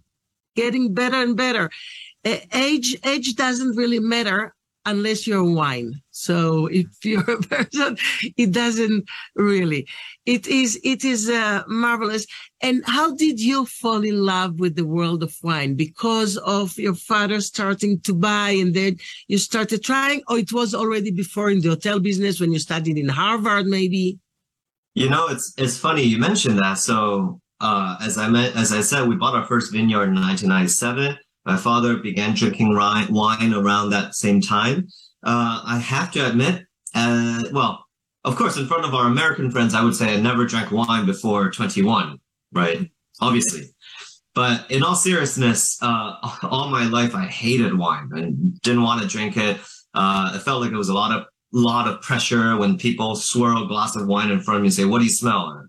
getting 0.56 0.96
better 0.96 1.18
and 1.18 1.38
better. 1.38 1.70
Age 2.54 2.98
age 3.06 3.36
doesn't 3.36 3.76
really 3.76 4.00
matter 4.00 4.54
unless 4.86 5.28
you're 5.28 5.44
wine. 5.44 6.02
So 6.12 6.68
if 6.68 6.88
you're 7.04 7.30
a 7.30 7.42
person, 7.42 7.98
it 8.38 8.52
doesn't 8.52 9.08
really. 9.36 9.88
It 10.26 10.48
is 10.48 10.80
it 10.84 11.04
is 11.04 11.30
uh, 11.30 11.64
marvelous. 11.68 12.26
And 12.62 12.84
how 12.86 13.16
did 13.16 13.40
you 13.40 13.66
fall 13.66 14.04
in 14.04 14.26
love 14.26 14.60
with 14.60 14.76
the 14.76 14.86
world 14.86 15.24
of 15.24 15.36
wine? 15.44 15.76
Because 15.76 16.38
of 16.38 16.78
your 16.78 16.96
father 16.96 17.40
starting 17.42 18.00
to 18.02 18.14
buy 18.14 18.52
and 18.52 18.74
then 18.74 18.98
you 19.28 19.38
started 19.38 19.84
trying, 19.84 20.22
or 20.28 20.38
it 20.38 20.52
was 20.52 20.76
already 20.76 21.12
before 21.12 21.50
in 21.50 21.62
the 21.62 21.70
hotel 21.70 22.00
business 22.00 22.40
when 22.40 22.52
you 22.52 22.60
studied 22.60 22.98
in 22.98 23.10
Harvard, 23.10 23.66
maybe? 23.66 24.20
You 24.96 25.10
know, 25.10 25.28
it's 25.28 25.54
it's 25.58 25.78
funny 25.78 26.04
you 26.04 26.18
mentioned 26.18 26.60
that. 26.60 26.78
So 26.80 27.40
uh, 27.62 27.98
as 28.02 28.18
I 28.18 28.28
met, 28.28 28.56
as 28.56 28.72
I 28.72 28.82
said, 28.82 29.08
we 29.08 29.16
bought 29.16 29.36
our 29.36 29.46
first 29.46 29.72
vineyard 29.72 30.10
in 30.10 30.16
1997. 30.16 31.18
My 31.50 31.58
father 31.58 31.98
began 31.98 32.36
drinking 32.36 32.76
wine 32.76 33.56
around 33.56 33.90
that 33.90 34.14
same 34.14 34.40
time. 34.40 34.88
Uh, 35.24 35.64
I 35.66 35.80
have 35.80 36.12
to 36.12 36.28
admit, 36.28 36.64
uh, 36.94 37.46
well, 37.52 37.88
of 38.24 38.36
course, 38.36 38.56
in 38.58 38.68
front 38.68 38.86
of 38.86 38.94
our 38.94 39.08
American 39.08 39.50
friends, 39.50 39.74
I 39.74 39.84
would 39.84 39.96
say 39.96 40.14
I 40.14 40.20
never 40.20 40.46
drank 40.46 40.72
wine 40.72 41.08
before 41.08 41.50
21, 41.50 42.20
right? 42.52 42.88
Obviously. 43.20 43.64
But 44.36 44.70
in 44.70 44.84
all 44.84 44.94
seriousness, 44.94 45.82
uh, 45.82 46.18
all 46.44 46.70
my 46.70 46.84
life 46.84 47.16
I 47.16 47.26
hated 47.26 47.76
wine 47.76 48.12
and 48.14 48.62
didn't 48.62 48.84
want 48.84 49.02
to 49.02 49.08
drink 49.08 49.36
it. 49.36 49.58
Uh, 49.96 50.34
it 50.36 50.44
felt 50.44 50.62
like 50.62 50.72
it 50.72 50.78
was 50.78 50.90
a 50.90 50.94
lot 50.94 51.12
of 51.12 51.26
lot 51.52 51.88
of 51.88 52.00
pressure 52.04 52.58
when 52.58 52.78
people 52.78 53.16
swirl 53.16 53.64
a 53.64 53.68
glass 53.68 53.96
of 53.96 54.06
wine 54.06 54.30
in 54.30 54.40
front 54.40 54.58
of 54.58 54.62
me 54.62 54.68
and 54.68 54.74
say, 54.76 54.86
"What 54.86 55.00
do 55.00 55.06
you 55.06 55.10
smell?" 55.10 55.68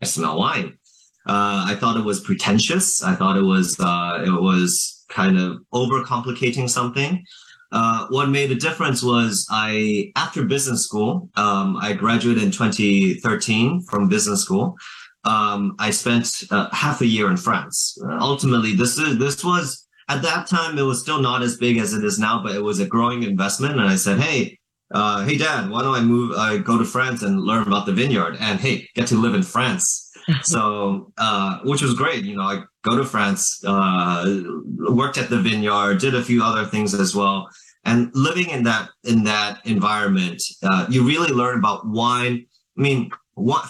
I 0.00 0.06
smell 0.06 0.38
wine. 0.38 0.78
Uh, 1.26 1.66
I 1.68 1.76
thought 1.78 1.98
it 1.98 2.04
was 2.04 2.20
pretentious. 2.20 3.02
I 3.02 3.14
thought 3.14 3.36
it 3.36 3.42
was 3.42 3.78
uh, 3.78 4.24
it 4.26 4.30
was 4.30 4.97
kind 5.08 5.38
of 5.38 5.58
overcomplicating 5.72 6.68
something. 6.68 7.24
Uh, 7.70 8.06
what 8.08 8.30
made 8.30 8.50
a 8.50 8.54
difference 8.54 9.02
was 9.02 9.46
I, 9.50 10.10
after 10.16 10.44
business 10.44 10.84
school, 10.84 11.28
um, 11.36 11.76
I 11.76 11.92
graduated 11.92 12.42
in 12.42 12.50
2013 12.50 13.82
from 13.82 14.08
business 14.08 14.42
school. 14.42 14.76
Um, 15.24 15.74
I 15.78 15.90
spent 15.90 16.44
uh, 16.50 16.68
half 16.72 17.02
a 17.02 17.06
year 17.06 17.30
in 17.30 17.36
France. 17.36 17.98
Uh, 18.02 18.18
ultimately, 18.20 18.74
this 18.74 18.96
is 18.98 19.18
this 19.18 19.44
was 19.44 19.86
at 20.08 20.22
that 20.22 20.46
time 20.46 20.78
it 20.78 20.82
was 20.82 21.02
still 21.02 21.20
not 21.20 21.42
as 21.42 21.58
big 21.58 21.76
as 21.76 21.92
it 21.92 22.04
is 22.04 22.18
now, 22.18 22.42
but 22.42 22.54
it 22.54 22.62
was 22.62 22.80
a 22.80 22.86
growing 22.86 23.22
investment. 23.22 23.74
And 23.74 23.88
I 23.88 23.96
said, 23.96 24.18
hey, 24.18 24.58
uh, 24.90 25.24
hey, 25.24 25.36
Dad, 25.36 25.68
why 25.68 25.82
don't 25.82 25.94
I 25.94 26.00
move? 26.00 26.36
I 26.36 26.58
go 26.58 26.78
to 26.78 26.84
France 26.84 27.22
and 27.22 27.40
learn 27.40 27.66
about 27.66 27.84
the 27.84 27.92
vineyard, 27.92 28.38
and 28.40 28.58
hey, 28.58 28.88
get 28.94 29.06
to 29.08 29.16
live 29.16 29.34
in 29.34 29.42
France. 29.42 30.07
so, 30.42 31.12
uh, 31.18 31.58
which 31.64 31.82
was 31.82 31.94
great. 31.94 32.24
You 32.24 32.36
know, 32.36 32.42
I 32.42 32.62
go 32.82 32.96
to 32.96 33.04
France, 33.04 33.62
uh, 33.66 34.42
worked 34.90 35.18
at 35.18 35.30
the 35.30 35.40
vineyard, 35.40 35.98
did 35.98 36.14
a 36.14 36.22
few 36.22 36.42
other 36.42 36.64
things 36.64 36.94
as 36.94 37.14
well. 37.14 37.48
And 37.84 38.10
living 38.14 38.50
in 38.50 38.64
that 38.64 38.90
in 39.04 39.24
that 39.24 39.64
environment, 39.64 40.42
uh, 40.62 40.86
you 40.90 41.06
really 41.06 41.32
learn 41.32 41.58
about 41.58 41.86
wine. 41.86 42.44
I 42.76 42.80
mean, 42.80 43.10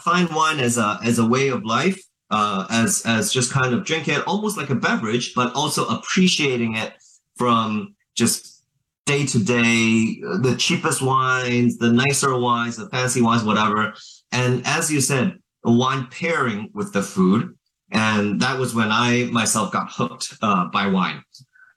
fine 0.03 0.33
wine 0.35 0.59
as 0.59 0.79
a 0.79 0.99
as 1.05 1.19
a 1.19 1.27
way 1.27 1.49
of 1.49 1.65
life, 1.65 2.01
uh, 2.31 2.67
as 2.71 3.03
as 3.07 3.33
just 3.33 3.53
kind 3.53 3.75
of 3.75 3.85
drink 3.85 4.09
it 4.09 4.27
almost 4.27 4.57
like 4.57 4.71
a 4.71 4.75
beverage, 4.75 5.35
but 5.35 5.55
also 5.55 5.87
appreciating 5.87 6.75
it 6.75 6.95
from 7.37 7.95
just 8.17 8.65
day 9.07 9.25
to 9.25 9.43
day, 9.43 10.21
the 10.43 10.55
cheapest 10.59 11.01
wines, 11.01 11.79
the 11.79 11.91
nicer 11.91 12.37
wines, 12.39 12.77
the 12.77 12.89
fancy 12.91 13.23
wines, 13.23 13.45
whatever. 13.45 13.95
And 14.33 14.63
as 14.67 14.91
you 14.93 15.01
said, 15.01 15.39
wine 15.71 16.07
pairing 16.11 16.71
with 16.75 16.93
the 16.93 17.03
food. 17.03 17.55
And 17.91 18.41
that 18.41 18.59
was 18.59 18.75
when 18.75 18.91
I 18.91 19.25
myself 19.33 19.73
got 19.73 19.91
hooked 19.91 20.35
uh, 20.43 20.67
by 20.67 20.87
wine. 20.89 21.23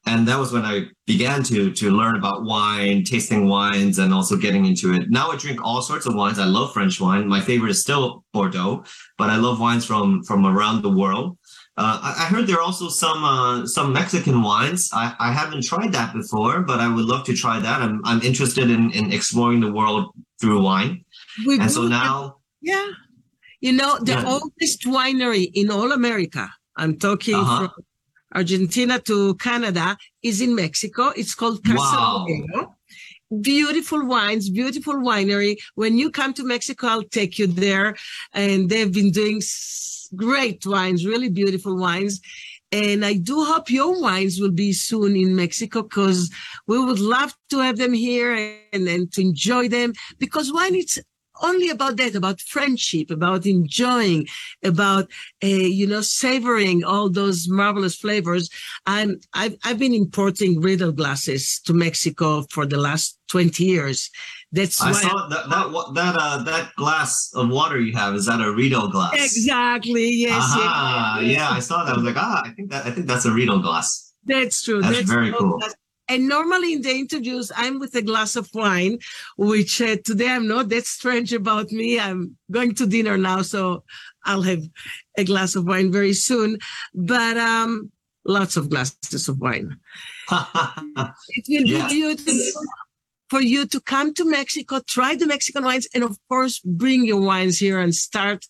And 0.06 0.28
that 0.28 0.40
was 0.40 0.52
when 0.52 0.66
I 0.66 0.86
began 1.06 1.44
to 1.44 1.72
to 1.72 1.92
learn 1.92 2.16
about 2.16 2.44
wine, 2.44 3.04
tasting 3.04 3.48
wines, 3.48 4.00
and 4.00 4.12
also 4.14 4.36
getting 4.36 4.66
into 4.66 4.94
it. 4.94 5.12
Now 5.12 5.30
I 5.30 5.38
drink 5.38 5.64
all 5.64 5.82
sorts 5.82 6.08
of 6.08 6.16
wines. 6.16 6.40
I 6.40 6.46
love 6.46 6.74
French 6.74 7.00
wine. 7.00 7.28
My 7.28 7.40
favorite 7.40 7.70
is 7.70 7.82
still 7.82 8.26
Bordeaux, 8.34 8.84
but 9.20 9.30
I 9.30 9.36
love 9.36 9.60
wines 9.60 9.86
from 9.86 10.24
from 10.24 10.46
around 10.46 10.82
the 10.82 10.90
world. 10.90 11.38
Uh, 11.78 12.00
I, 12.02 12.24
I 12.24 12.26
heard 12.26 12.48
there 12.48 12.58
are 12.58 12.62
also 12.62 12.90
some 12.90 13.24
uh, 13.24 13.66
some 13.68 13.94
Mexican 13.94 14.42
wines. 14.42 14.90
I, 14.92 15.16
I 15.20 15.32
haven't 15.32 15.64
tried 15.64 15.94
that 15.94 16.14
before, 16.14 16.62
but 16.62 16.80
I 16.80 16.94
would 16.94 17.06
love 17.06 17.24
to 17.26 17.34
try 17.34 17.60
that. 17.60 17.82
I'm 17.82 18.02
I'm 18.04 18.22
interested 18.24 18.72
in 18.72 18.92
in 18.92 19.14
exploring 19.14 19.62
the 19.62 19.72
world 19.72 20.12
through 20.40 20.64
wine. 20.64 21.06
We 21.46 21.60
And 21.60 21.72
so 21.72 21.88
now 21.88 22.38
yeah. 22.62 22.88
You 23.62 23.74
know, 23.74 24.00
the 24.00 24.14
yeah. 24.14 24.26
oldest 24.26 24.86
winery 24.86 25.50
in 25.54 25.70
all 25.70 25.92
America, 25.92 26.50
I'm 26.76 26.98
talking 26.98 27.36
uh-huh. 27.36 27.70
from 27.70 27.86
Argentina 28.34 29.00
to 29.00 29.36
Canada, 29.36 29.98
is 30.24 30.42
in 30.42 30.56
Mexico. 30.56 31.10
It's 31.10 31.36
called 31.36 31.64
Casa 31.64 31.78
wow. 31.78 32.76
Beautiful 33.40 34.06
wines, 34.06 34.50
beautiful 34.50 34.96
winery. 34.96 35.56
When 35.76 35.98
you 35.98 36.12
come 36.12 36.34
to 36.34 36.44
Mexico, 36.44 36.88
I'll 36.88 37.04
take 37.04 37.40
you 37.40 37.48
there. 37.48 37.96
And 38.34 38.70
they've 38.70 38.92
been 38.92 39.12
doing 39.12 39.42
great 40.16 40.66
wines, 40.66 41.06
really 41.06 41.30
beautiful 41.30 41.78
wines. 41.78 42.20
And 42.74 43.06
I 43.06 43.14
do 43.16 43.44
hope 43.44 43.70
your 43.70 44.02
wines 44.02 44.40
will 44.40 44.52
be 44.52 44.72
soon 44.74 45.16
in 45.16 45.36
Mexico 45.36 45.84
because 45.84 46.30
we 46.68 46.84
would 46.84 47.00
love 47.00 47.36
to 47.50 47.60
have 47.60 47.78
them 47.78 47.94
here 47.94 48.34
and, 48.72 48.88
and 48.88 49.12
to 49.14 49.22
enjoy 49.22 49.68
them 49.68 49.92
because 50.20 50.54
wine 50.54 50.76
it's 50.76 50.98
only 51.42 51.70
about 51.70 51.98
that, 51.98 52.16
about 52.16 52.40
friendship, 52.42 53.12
about 53.12 53.46
enjoying, 53.46 54.28
about, 54.64 55.06
uh, 55.44 55.48
you 55.48 55.88
know, 55.88 56.02
savoring 56.02 56.84
all 56.84 57.10
those 57.10 57.48
marvelous 57.50 57.96
flavors. 57.96 58.50
I'm, 58.86 59.20
I've, 59.34 59.56
I've 59.64 59.80
been 59.80 59.94
importing 59.94 60.62
riedel 60.62 60.92
glasses 60.92 61.60
to 61.66 61.74
Mexico 61.74 62.44
for 62.50 62.66
the 62.66 62.78
last 62.78 63.18
20 63.30 63.64
years. 63.64 64.10
That's 64.52 64.82
I 64.82 64.92
saw 64.92 65.30
that 65.30 65.50
that 65.50 65.94
that 65.96 66.16
uh 66.20 66.44
that 66.44 66.76
glass 66.76 67.32
of 67.34 67.50
water 67.50 67.80
you 67.80 67.94
have 67.94 68.16
is 68.16 68.26
that 68.26 68.42
a 68.42 68.52
Riedel 68.52 68.90
glass? 68.90 69.14
Exactly. 69.14 70.10
Yes. 70.10 70.44
Uh-huh. 70.44 71.22
Yes, 71.22 71.38
Yeah, 71.38 71.50
I 71.50 71.60
saw 71.60 71.86
that. 71.86 71.94
I 71.94 71.96
was 71.96 72.04
like, 72.04 72.18
ah, 72.18 72.44
I 72.46 72.50
think 72.50 72.70
that 72.72 72.86
I 72.86 72.92
think 72.92 73.08
that's 73.08 73.24
a 73.24 73.32
Riedel 73.32 73.60
glass. 73.60 74.14
That's 74.26 74.62
true. 74.62 74.82
That's, 74.82 74.98
that's 74.98 75.10
very 75.10 75.32
cool. 75.32 75.58
Glass. 75.58 75.74
And 76.12 76.28
normally 76.28 76.74
in 76.74 76.82
the 76.82 76.92
interviews, 76.92 77.54
I'm 77.56 77.80
with 77.80 77.96
a 77.96 78.02
glass 78.02 78.36
of 78.36 78.50
wine, 78.54 79.00
which 79.38 79.82
uh, 79.82 79.96
today 80.04 80.28
I'm 80.28 80.46
not. 80.46 80.68
That's 80.68 80.90
strange 80.90 81.32
about 81.32 81.72
me. 81.72 82.02
I'm 82.02 82.36
going 82.52 82.76
to 82.76 82.86
dinner 82.86 83.18
now, 83.18 83.44
so 83.44 83.86
I'll 84.26 84.42
have 84.42 84.62
a 85.18 85.24
glass 85.24 85.56
of 85.56 85.66
wine 85.66 85.90
very 85.90 86.12
soon. 86.12 86.58
But 86.94 87.38
um, 87.38 87.94
lots 88.26 88.58
of 88.58 88.70
glasses 88.70 89.30
of 89.30 89.40
wine. 89.40 89.78
it 90.32 91.46
will 91.48 91.66
yeah. 91.66 91.88
be 91.88 91.94
beautiful 91.94 92.62
for 93.30 93.40
you 93.40 93.66
to 93.68 93.80
come 93.80 94.14
to 94.16 94.26
Mexico, 94.26 94.82
try 94.86 95.16
the 95.16 95.28
Mexican 95.28 95.64
wines, 95.64 95.88
and 95.96 96.04
of 96.04 96.18
course, 96.28 96.60
bring 96.60 97.06
your 97.06 97.22
wines 97.22 97.58
here 97.58 97.80
and 97.80 97.96
start 97.96 98.46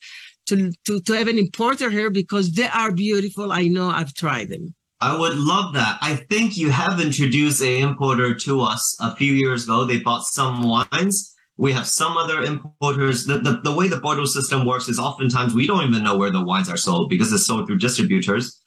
to, 0.48 0.72
to, 0.86 1.00
to 1.02 1.14
have 1.14 1.28
an 1.28 1.38
importer 1.38 1.92
here 1.92 2.10
because 2.10 2.54
they 2.54 2.70
are 2.70 2.92
beautiful. 2.92 3.52
I 3.52 3.68
know 3.68 3.90
I've 3.90 4.16
tried 4.16 4.50
them. 4.50 4.74
I 5.02 5.18
would 5.18 5.36
love 5.36 5.74
that. 5.74 5.98
I 6.02 6.16
think 6.16 6.58
you 6.58 6.70
have 6.70 7.02
introduced 7.02 7.62
a 7.62 7.80
importer 7.80 8.36
to 8.36 8.62
us 8.62 8.96
a 9.00 9.16
few 9.16 9.34
years 9.34 9.64
ago. 9.64 9.84
They 9.84 10.00
bought 10.00 10.26
some 10.26 10.62
wines. 10.62 11.36
We 11.58 11.74
have 11.74 11.88
some 11.88 12.18
other 12.18 12.44
importers. 12.44 13.26
The, 13.26 13.40
the, 13.40 13.62
the 13.64 13.74
way 13.74 13.88
the 13.88 14.00
Bordeaux 14.00 14.26
system 14.26 14.66
works 14.66 14.88
is 14.88 15.00
oftentimes 15.00 15.56
we 15.56 15.66
don't 15.66 15.88
even 15.88 16.04
know 16.04 16.18
where 16.18 16.30
the 16.30 16.44
wines 16.44 16.70
are 16.70 16.78
sold 16.78 17.10
because 17.10 17.34
it's 17.34 17.48
sold 17.48 17.66
through 17.66 17.80
distributors. 17.80 18.62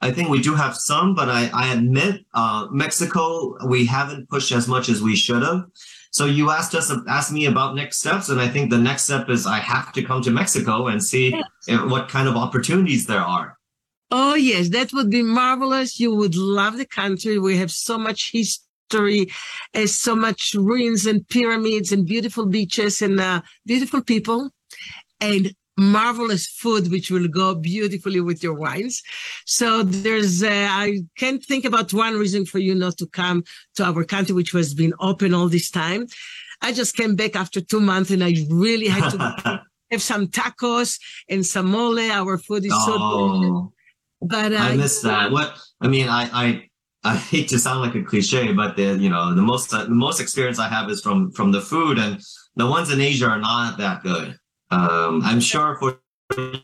I 0.00 0.12
think 0.12 0.28
we 0.28 0.40
do 0.40 0.54
have 0.54 0.76
some, 0.76 1.14
but 1.14 1.28
I, 1.28 1.50
I 1.52 1.72
admit 1.74 2.24
uh, 2.34 2.68
Mexico 2.70 3.56
we 3.66 3.84
haven't 3.84 4.28
pushed 4.30 4.52
as 4.52 4.68
much 4.68 4.88
as 4.88 5.02
we 5.02 5.16
should 5.16 5.42
have. 5.42 5.64
So 6.12 6.24
you 6.24 6.50
asked 6.50 6.74
us 6.74 6.92
asked 7.08 7.32
me 7.32 7.46
about 7.46 7.76
next 7.76 7.98
steps, 7.98 8.30
and 8.30 8.40
I 8.40 8.48
think 8.48 8.70
the 8.70 8.78
next 8.78 9.04
step 9.04 9.28
is 9.28 9.46
I 9.46 9.58
have 9.58 9.92
to 9.92 10.02
come 10.02 10.22
to 10.22 10.30
Mexico 10.30 10.86
and 10.86 11.02
see 11.02 11.30
yes. 11.66 11.80
what 11.84 12.08
kind 12.08 12.28
of 12.28 12.36
opportunities 12.36 13.06
there 13.06 13.20
are. 13.20 13.58
Oh 14.10 14.34
yes, 14.34 14.70
that 14.70 14.92
would 14.92 15.10
be 15.10 15.22
marvelous. 15.22 16.00
You 16.00 16.14
would 16.14 16.34
love 16.34 16.76
the 16.76 16.86
country. 16.86 17.38
We 17.38 17.56
have 17.58 17.70
so 17.70 17.96
much 17.96 18.32
history, 18.32 19.30
and 19.72 19.88
so 19.88 20.16
much 20.16 20.54
ruins 20.54 21.06
and 21.06 21.26
pyramids 21.28 21.92
and 21.92 22.06
beautiful 22.06 22.46
beaches 22.46 23.02
and 23.02 23.20
uh, 23.20 23.42
beautiful 23.66 24.02
people. 24.02 24.50
And 25.20 25.54
marvelous 25.80 26.46
food 26.46 26.90
which 26.90 27.10
will 27.10 27.26
go 27.26 27.54
beautifully 27.54 28.20
with 28.20 28.42
your 28.42 28.52
wines. 28.52 29.02
So 29.46 29.82
there's, 29.82 30.42
uh, 30.42 30.68
I 30.68 31.00
can't 31.16 31.42
think 31.42 31.64
about 31.64 31.94
one 31.94 32.18
reason 32.18 32.44
for 32.44 32.58
you 32.58 32.74
not 32.74 32.98
to 32.98 33.06
come 33.06 33.44
to 33.76 33.84
our 33.84 34.04
country, 34.04 34.34
which 34.34 34.52
has 34.52 34.74
been 34.74 34.92
open 35.00 35.32
all 35.32 35.48
this 35.48 35.70
time. 35.70 36.06
I 36.60 36.72
just 36.72 36.96
came 36.96 37.16
back 37.16 37.34
after 37.34 37.62
two 37.62 37.80
months 37.80 38.10
and 38.10 38.22
I 38.22 38.34
really 38.50 38.88
had 38.88 39.10
to 39.10 39.62
have 39.90 40.02
some 40.02 40.26
tacos 40.26 41.00
and 41.30 41.46
some 41.46 41.70
mole. 41.70 41.98
Our 41.98 42.36
food 42.36 42.66
is 42.66 42.72
so 42.84 42.96
oh, 42.98 43.72
But 44.20 44.52
uh, 44.52 44.56
I 44.56 44.76
miss 44.76 45.00
that. 45.02 45.30
What 45.30 45.56
I 45.80 45.88
mean, 45.88 46.08
I, 46.08 46.28
I 46.32 46.70
I 47.02 47.16
hate 47.16 47.48
to 47.48 47.58
sound 47.58 47.80
like 47.80 47.94
a 47.94 48.02
cliche, 48.02 48.52
but 48.52 48.76
the 48.76 48.96
you 48.96 49.08
know 49.08 49.34
the 49.34 49.42
most 49.42 49.72
uh, 49.72 49.84
the 49.84 49.90
most 49.90 50.20
experience 50.20 50.58
I 50.58 50.68
have 50.68 50.90
is 50.90 51.00
from 51.00 51.30
from 51.32 51.52
the 51.52 51.60
food, 51.60 51.98
and 51.98 52.20
the 52.56 52.66
ones 52.66 52.92
in 52.92 53.00
Asia 53.00 53.26
are 53.26 53.38
not 53.38 53.78
that 53.78 54.02
good. 54.02 54.36
Um, 54.70 55.22
I'm 55.24 55.40
sure 55.40 55.76
for 55.78 55.98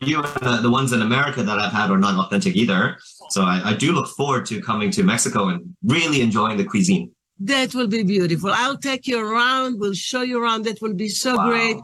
you, 0.01 0.21
uh, 0.23 0.61
the 0.61 0.69
ones 0.69 0.93
in 0.93 1.01
America 1.01 1.43
that 1.43 1.59
I've 1.59 1.73
had 1.73 1.91
are 1.91 1.97
not 1.97 2.15
authentic 2.25 2.55
either. 2.55 2.97
So 3.29 3.41
I, 3.41 3.61
I 3.65 3.73
do 3.73 3.91
look 3.91 4.07
forward 4.15 4.45
to 4.47 4.61
coming 4.61 4.91
to 4.91 5.03
Mexico 5.03 5.49
and 5.49 5.75
really 5.83 6.21
enjoying 6.21 6.57
the 6.57 6.63
cuisine. 6.63 7.11
That 7.39 7.75
will 7.75 7.87
be 7.87 8.03
beautiful. 8.03 8.51
I'll 8.51 8.77
take 8.77 9.07
you 9.07 9.19
around. 9.19 9.79
We'll 9.79 9.93
show 9.93 10.21
you 10.21 10.41
around. 10.41 10.63
That 10.63 10.81
will 10.81 10.93
be 10.93 11.09
so 11.09 11.35
wow. 11.35 11.49
great. 11.49 11.77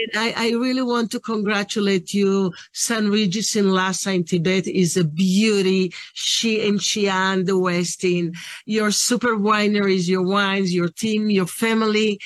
And 0.00 0.22
I, 0.22 0.48
I, 0.48 0.50
really 0.50 0.82
want 0.82 1.10
to 1.12 1.20
congratulate 1.20 2.14
you. 2.14 2.52
San 2.72 3.10
Regis 3.10 3.56
in 3.56 3.70
Lhasa 3.70 4.12
in 4.12 4.24
Tibet 4.24 4.66
is 4.66 4.96
a 4.96 5.04
beauty. 5.04 5.92
She 6.14 6.66
in 6.66 6.78
Xi'an, 6.78 7.46
the 7.46 7.52
Westin, 7.52 8.36
your 8.66 8.90
super 8.90 9.36
wineries, 9.36 10.08
your 10.08 10.22
wines, 10.22 10.74
your 10.74 10.88
team, 10.88 11.30
your 11.30 11.46
family 11.46 12.18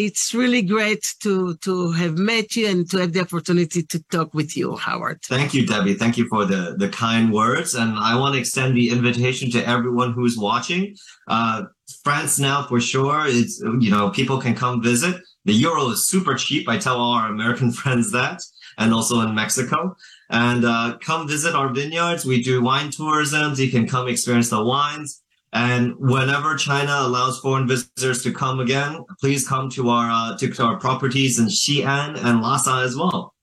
it's 0.00 0.32
really 0.32 0.62
great 0.62 1.04
to 1.20 1.56
to 1.56 1.92
have 1.92 2.16
met 2.16 2.56
you 2.56 2.66
and 2.68 2.88
to 2.90 2.96
have 2.98 3.12
the 3.12 3.20
opportunity 3.20 3.82
to 3.82 4.02
talk 4.04 4.32
with 4.32 4.56
you, 4.56 4.74
Howard. 4.76 5.20
Thank 5.22 5.52
you, 5.52 5.66
Deby. 5.66 5.98
Thank 5.98 6.16
you 6.16 6.26
for 6.28 6.46
the 6.46 6.74
the 6.78 6.88
kind 6.88 7.30
words, 7.30 7.74
and 7.74 7.90
I 7.98 8.18
want 8.18 8.34
to 8.34 8.40
extend 8.40 8.76
the 8.76 8.88
invitation 8.90 9.50
to 9.50 9.60
everyone 9.68 10.12
who's 10.14 10.38
watching. 10.38 10.96
Uh, 11.28 11.64
France 12.02 12.38
now 12.38 12.62
for 12.62 12.80
sure. 12.80 13.24
It's 13.26 13.60
you 13.60 13.90
know 13.90 14.08
people 14.08 14.38
can 14.40 14.54
come 14.54 14.82
visit. 14.82 15.16
The 15.44 15.54
euro 15.54 15.88
is 15.90 16.06
super 16.06 16.34
cheap. 16.34 16.68
I 16.68 16.78
tell 16.78 16.96
all 16.96 17.14
our 17.14 17.30
American 17.30 17.72
friends 17.80 18.12
that, 18.12 18.42
and 18.78 18.92
also 18.92 19.20
in 19.20 19.34
Mexico. 19.34 19.96
And 20.28 20.64
uh, 20.64 20.98
come 21.00 21.26
visit 21.26 21.54
our 21.54 21.72
vineyards. 21.72 22.24
We 22.24 22.42
do 22.42 22.62
wine 22.62 22.90
tourism. 22.90 23.54
You 23.56 23.70
can 23.70 23.88
come 23.88 24.08
experience 24.08 24.50
the 24.50 24.62
wines. 24.62 25.22
And 25.52 25.96
whenever 25.98 26.56
China 26.56 26.92
allows 27.00 27.40
foreign 27.40 27.66
visitors 27.66 28.22
to 28.22 28.32
come 28.32 28.60
again, 28.60 29.04
please 29.20 29.48
come 29.48 29.68
to 29.70 29.88
our 29.88 30.08
uh, 30.08 30.36
to 30.38 30.62
our 30.62 30.78
properties 30.78 31.40
in 31.40 31.46
Xi'an 31.46 32.16
and 32.24 32.40
Lhasa 32.40 32.82
as 32.84 32.94
well. 32.94 33.34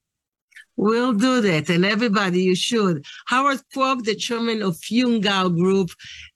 We'll 0.77 1.13
do 1.13 1.41
that, 1.41 1.69
and 1.69 1.83
everybody, 1.83 2.43
you 2.43 2.55
should. 2.55 3.03
Howard 3.25 3.61
Kwok, 3.75 4.03
the 4.03 4.13
chairman 4.13 4.61
of 4.61 4.75
Yungao 4.75 5.57
Group 5.57 5.89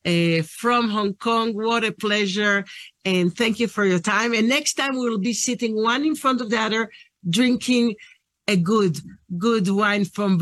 uh, 0.04 0.44
from 0.44 0.90
Hong 0.90 1.14
Kong. 1.14 1.54
What 1.54 1.84
a 1.84 1.92
pleasure, 1.92 2.66
and 3.06 3.36
thank 3.36 3.60
you 3.60 3.68
for 3.68 3.86
your 3.86 4.00
time. 4.00 4.34
And 4.34 4.50
next 4.50 4.74
time 4.74 4.96
we'll 4.96 5.20
be 5.20 5.34
sitting 5.34 5.76
one 5.76 6.04
in 6.04 6.16
front 6.16 6.42
of 6.42 6.50
the 6.50 6.60
other, 6.60 6.90
drinking 7.30 7.96
a 8.48 8.58
good, 8.58 8.98
good 9.38 9.70
wine 9.70 10.06
from 10.06 10.38